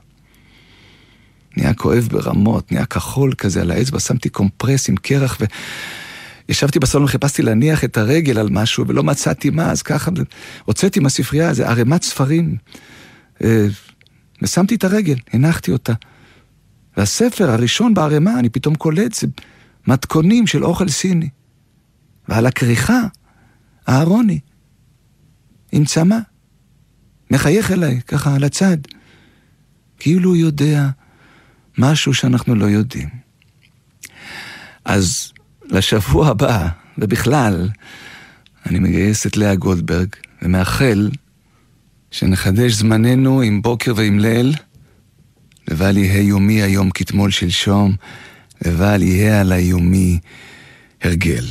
נהיה 1.56 1.74
כואב 1.74 2.08
ברמות, 2.10 2.72
נהיה 2.72 2.86
כחול 2.86 3.34
כזה 3.38 3.60
על 3.60 3.70
האצבע, 3.70 4.00
שמתי 4.00 4.28
קומפרס 4.28 4.88
עם 4.88 4.96
קרח, 4.96 5.38
וישבתי 6.48 6.78
בסלון 6.78 7.04
וחיפשתי 7.04 7.42
להניח 7.42 7.84
את 7.84 7.96
הרגל 7.96 8.38
על 8.38 8.48
משהו, 8.50 8.88
ולא 8.88 9.02
מצאתי 9.02 9.50
מה, 9.50 9.70
אז 9.70 9.82
ככה 9.82 10.10
הוצאתי 10.64 11.00
מהספרייה 11.00 11.48
איזה 11.48 11.68
ערימת 11.68 12.02
ספרים, 12.02 12.56
אה, 13.44 13.66
ושמתי 14.42 14.74
את 14.74 14.84
הרגל, 14.84 15.16
הנחתי 15.32 15.72
אותה. 15.72 15.92
והספר 16.96 17.50
הראשון 17.50 17.94
בערימה, 17.94 18.38
אני 18.38 18.48
פתאום 18.48 18.74
קולט, 18.74 19.14
זה 19.14 19.26
מתכונים 19.86 20.46
של 20.46 20.64
אוכל 20.64 20.88
סיני. 20.88 21.28
ועל 22.29 22.47
הכריכה, 22.47 23.01
אהרוני, 23.89 24.41
עם 25.73 25.85
צמא, 25.85 26.18
מחייך 27.31 27.70
אליי, 27.70 28.01
ככה 28.07 28.35
על 28.35 28.45
הצד, 28.45 28.77
כאילו 29.99 30.31
הוא 30.31 30.37
יודע 30.37 30.89
משהו 31.79 32.14
שאנחנו 32.14 32.55
לא 32.55 32.64
יודעים. 32.64 33.09
אז 34.85 35.33
לשבוע 35.64 36.29
הבא, 36.29 36.68
ובכלל, 36.99 37.68
אני 38.66 38.79
מגייס 38.79 39.27
את 39.27 39.37
לאה 39.37 39.55
גולדברג, 39.55 40.09
ומאחל 40.43 41.11
שנחדש 42.11 42.73
זמננו 42.73 43.41
עם 43.41 43.62
בוקר 43.62 43.93
ועם 43.97 44.18
ליל, 44.18 44.55
לבל 45.68 45.97
יהא 45.97 46.20
יומי 46.20 46.62
היום 46.62 46.91
כתמול 46.91 47.31
שלשום, 47.31 47.97
לבל 48.66 49.03
יהא 49.03 49.41
על 49.41 49.53
היומי 49.53 50.18
הרגל. 51.03 51.45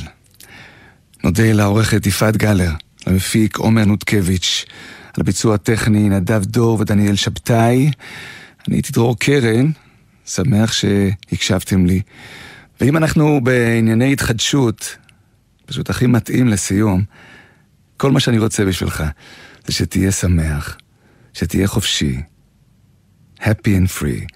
נודה 1.24 1.52
לעורכת 1.52 2.06
יפעת 2.06 2.36
גלר, 2.36 2.70
למפיק 3.06 3.56
עומר 3.56 3.84
נותקביץ', 3.84 4.64
על 5.16 5.20
הביצוע 5.20 5.54
הטכני 5.54 6.08
נדב 6.08 6.44
דור 6.44 6.80
ודניאל 6.80 7.16
שבתאי. 7.16 7.90
אני 8.68 8.76
הייתי 8.76 8.92
דרור 8.92 9.18
קרן, 9.18 9.70
שמח 10.26 10.72
שהקשבתם 10.72 11.86
לי. 11.86 12.02
ואם 12.80 12.96
אנחנו 12.96 13.40
בענייני 13.42 14.12
התחדשות, 14.12 14.96
פשוט 15.66 15.90
הכי 15.90 16.06
מתאים 16.06 16.48
לסיום, 16.48 17.04
כל 17.96 18.10
מה 18.10 18.20
שאני 18.20 18.38
רוצה 18.38 18.64
בשבילך 18.64 19.04
זה 19.66 19.72
שתהיה 19.72 20.12
שמח, 20.12 20.76
שתהיה 21.32 21.68
חופשי, 21.68 22.20
happy 23.40 23.72
and 23.78 24.00
free. 24.00 24.26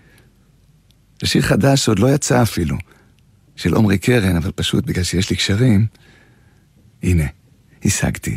זה 1.20 1.26
שיר 1.26 1.42
חדש 1.42 1.84
שעוד 1.84 1.98
לא 1.98 2.14
יצא 2.14 2.42
אפילו, 2.42 2.76
של 3.56 3.74
עומרי 3.74 3.98
קרן, 3.98 4.36
אבל 4.36 4.50
פשוט 4.54 4.84
בגלל 4.84 5.04
שיש 5.04 5.30
לי 5.30 5.36
קשרים, 5.36 5.86
הנה, 7.02 7.24
השגתי. 7.84 8.36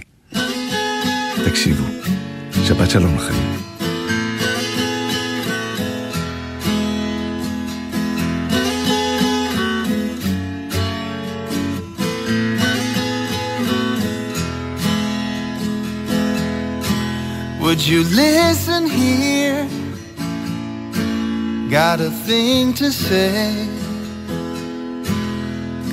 תקשיבו, 1.45 1.83
שבת 2.67 2.89
שלום 2.89 3.15
לכם. 3.15 3.33
Would 17.61 17.85
you 17.85 18.03
listen 18.03 18.87
here? 18.87 19.63
Got 21.69 22.01
a 22.01 22.09
thing 22.27 22.73
to 22.81 22.91
say. 22.91 23.67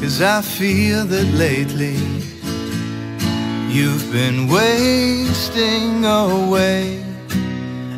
Cause 0.01 0.23
I 0.23 0.41
feel 0.41 1.05
that 1.05 1.27
lately 1.35 1.99
you've 3.69 4.11
been 4.13 4.49
wasting 4.49 6.05
away. 6.05 7.03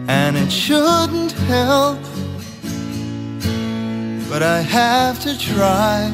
And 0.09 0.37
it 0.37 0.51
shouldn't 0.51 1.33
help, 1.33 2.01
but 4.31 4.43
I 4.43 4.61
have 4.63 5.21
to 5.21 5.39
try. 5.39 6.11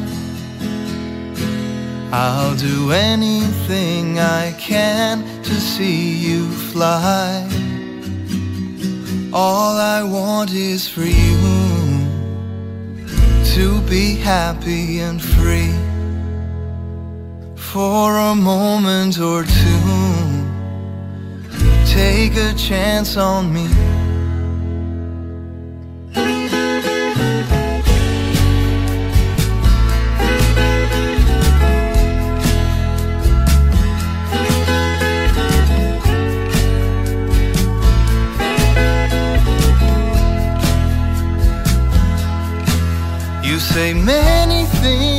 I'll 2.13 2.57
do 2.57 2.93
anything 2.93 4.19
I 4.19 4.53
can 4.59 5.25
to 5.43 5.55
see 5.55 6.15
you 6.15 6.51
fly. 6.73 7.49
All 9.33 9.77
I 9.77 10.03
want 10.03 10.53
is 10.53 10.89
for 10.89 11.03
you 11.03 11.37
to 13.55 13.81
be 13.89 14.17
happy 14.17 15.01
and 15.01 15.23
free 15.23 15.94
for 17.75 18.17
a 18.19 18.37
moment 18.37 19.19
or 19.19 19.43
two. 19.43 19.51
Take 21.85 22.37
a 22.37 22.55
chance 22.55 23.17
on 23.17 23.53
me. 23.53 23.67
You 43.43 43.59
say 43.59 43.95
many 43.95 44.65
things, 44.81 45.14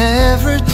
never 0.00 0.69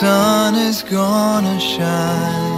sun 0.00 0.56
is 0.56 0.82
gonna 0.82 1.60
shine. 1.60 2.53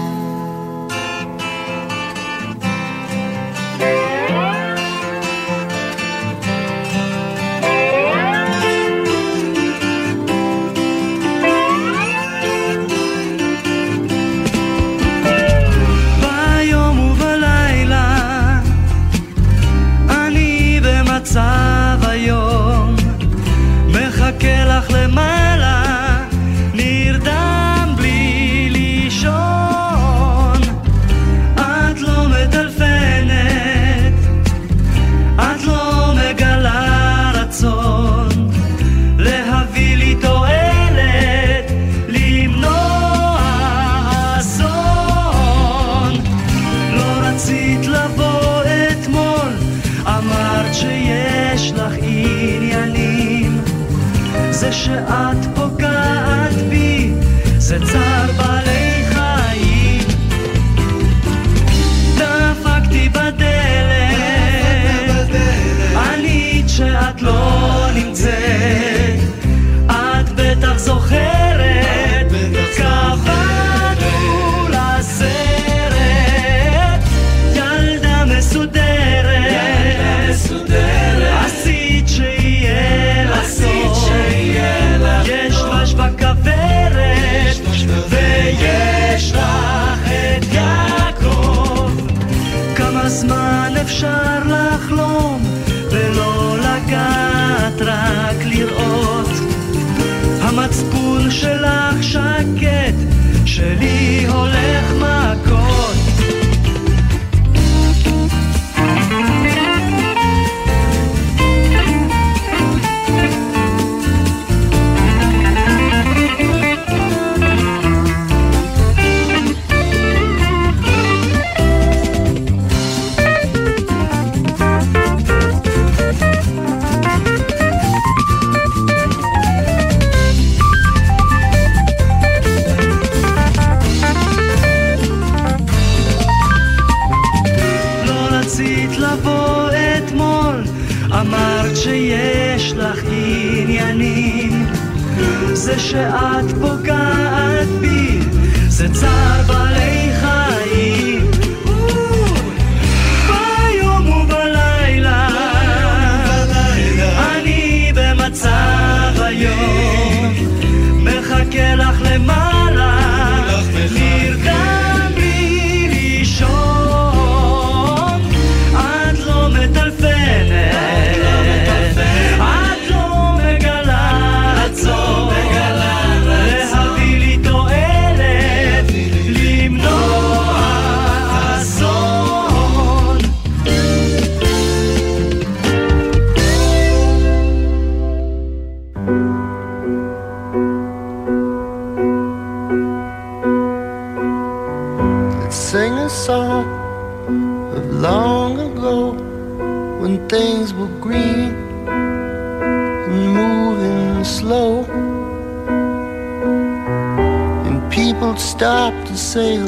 שלי 103.57 104.26
הולך 104.28 104.66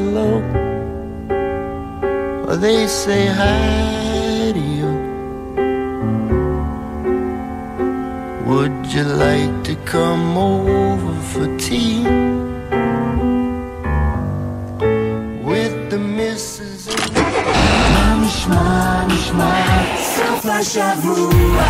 hello, 0.08 0.30
or 2.48 2.56
they 2.56 2.88
say 2.88 3.28
hi 3.28 4.52
to 4.58 4.64
you. 4.80 4.92
Would 8.50 8.78
you 8.94 9.04
like 9.26 9.56
to 9.70 9.76
come 9.94 10.38
over 10.38 11.14
for 11.32 11.48
tea? 11.58 12.04
with 15.44 15.90
the 15.90 15.98
missus. 15.98 16.88
מה 17.94 18.16
נשמע, 18.22 19.06
נשמע, 19.08 19.64
סוף 19.98 20.46
השבוע. 20.46 21.64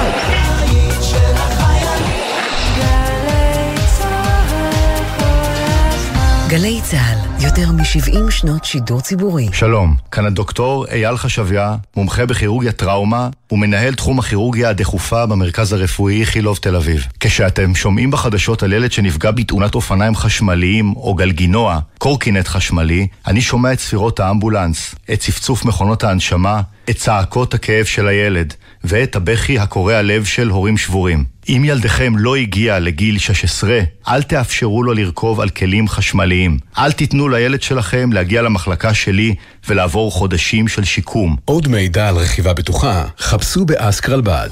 גלי 6.47 6.82
צה"ל, 6.84 7.26
יותר 7.41 7.72
מ-70 7.72 8.30
שנות 8.30 8.64
שידור 8.64 9.01
ציבורי. 9.01 9.49
שלום, 9.53 9.97
כאן 10.12 10.26
הדוקטור 10.26 10.86
אייל 10.86 11.16
חשביה, 11.16 11.76
מומחה 11.97 12.26
בכירורגיה 12.26 12.72
טראומה 12.72 13.28
ומנהל 13.53 13.95
תחום 13.95 14.18
הכירורגיה 14.18 14.68
הדחופה 14.68 15.26
במרכז 15.26 15.72
הרפואי 15.72 16.20
איכילוב 16.20 16.57
תל 16.57 16.76
אביב. 16.76 17.07
כשאתם 17.20 17.74
שומעים 17.74 18.11
בחדשות 18.11 18.62
על 18.62 18.72
ילד 18.72 18.93
שנפגע 18.93 19.30
בתאונת 19.30 19.74
אופניים 19.74 20.14
חשמליים 20.14 20.97
או 20.97 21.14
גלגינוע, 21.14 21.78
קורקינט 21.99 22.49
חשמלי, 22.49 23.07
אני 23.26 23.41
שומע 23.41 23.72
את 23.72 23.80
ספירות 23.80 24.20
האמבולנס, 24.20 24.95
את 25.12 25.20
צפצוף 25.20 25.64
מכונות 25.64 26.05
ההנשמה, 26.05 26.61
את 26.91 26.97
צעקות 26.97 27.55
הכאב 27.55 27.84
של 27.84 28.09
הילד, 28.09 28.55
ואת 28.84 29.16
הבכי 29.16 29.59
הקורע 29.59 30.03
לב 30.03 30.24
של 30.24 30.49
הורים 30.49 30.76
שבורים. 30.76 31.38
אם 31.49 31.62
ילדכם 31.64 32.12
לא 32.16 32.36
הגיע 32.36 32.78
לגיל 32.78 33.18
16, 33.18 33.80
אל 34.09 34.22
תאפשרו 34.22 34.82
לו 34.82 34.92
לרכוב 34.92 35.40
על 35.40 35.49
כלים 35.49 35.88
חשמליים. 35.88 36.59
אל 36.78 36.92
תיתנו 36.92 37.28
לילד 37.28 37.62
שלכם 37.62 38.12
להגיע 38.12 38.42
למחלקה 38.42 38.94
שלי 38.94 39.34
ולעבור 39.68 40.11
חודשים 40.11 40.68
של 40.68 40.84
שיקום. 40.84 41.36
עוד 41.44 41.68
מידע 41.68 42.09
על 42.09 42.16
רכיבה 42.16 42.53
בטוחה, 42.53 43.05
חפשו 43.18 43.64
באסקרלבד. 43.64 44.49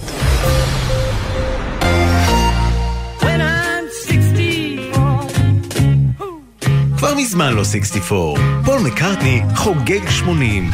64 7.07 7.15
מזמן 7.15 7.55
לא 7.55 7.65
64. 7.65 8.41
פול 8.65 8.81
מקארטני 8.81 9.43
חוגג 9.55 10.09
80. 10.11 10.71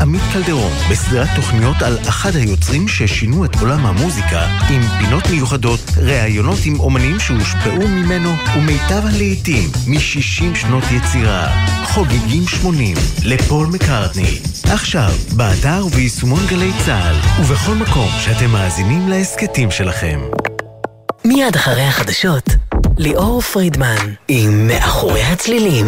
עמית 0.00 0.22
קלדרון, 0.32 0.72
בסדרת 0.90 1.28
תוכניות 1.36 1.82
על 1.82 1.98
אחד 2.08 2.36
היוצרים 2.36 2.88
ששינו 2.88 3.44
את 3.44 3.56
עולם 3.60 3.86
המוזיקה, 3.86 4.46
עם 4.70 4.82
פינות 4.98 5.22
מיוחדות, 5.30 5.80
ראיונות 5.96 6.58
עם 6.64 6.80
אומנים 6.80 7.20
שהושפעו 7.20 7.88
ממנו, 7.88 8.30
ומיטב 8.56 9.06
הלעיתים 9.06 9.70
מ-60 9.86 10.54
שנות 10.54 10.84
יצירה. 10.90 11.48
חוגגים 11.84 12.46
80, 12.46 12.96
לפול 13.24 13.66
מקארטני. 13.66 14.38
עכשיו, 14.64 15.10
באתר 15.36 15.86
וביישומון 15.86 16.46
גלי 16.46 16.70
צה"ל, 16.86 17.16
ובכל 17.40 17.74
מקום 17.74 18.08
שאתם 18.24 18.50
מאזינים 18.50 19.08
להסכתים 19.08 19.70
שלכם. 19.70 20.20
מיד 21.24 21.56
אחרי 21.56 21.82
החדשות, 21.82 22.50
ליאור 22.98 23.40
פרידמן 23.40 24.14
עם 24.28 24.66
מאחורי 24.66 25.22
הצלילים. 25.22 25.86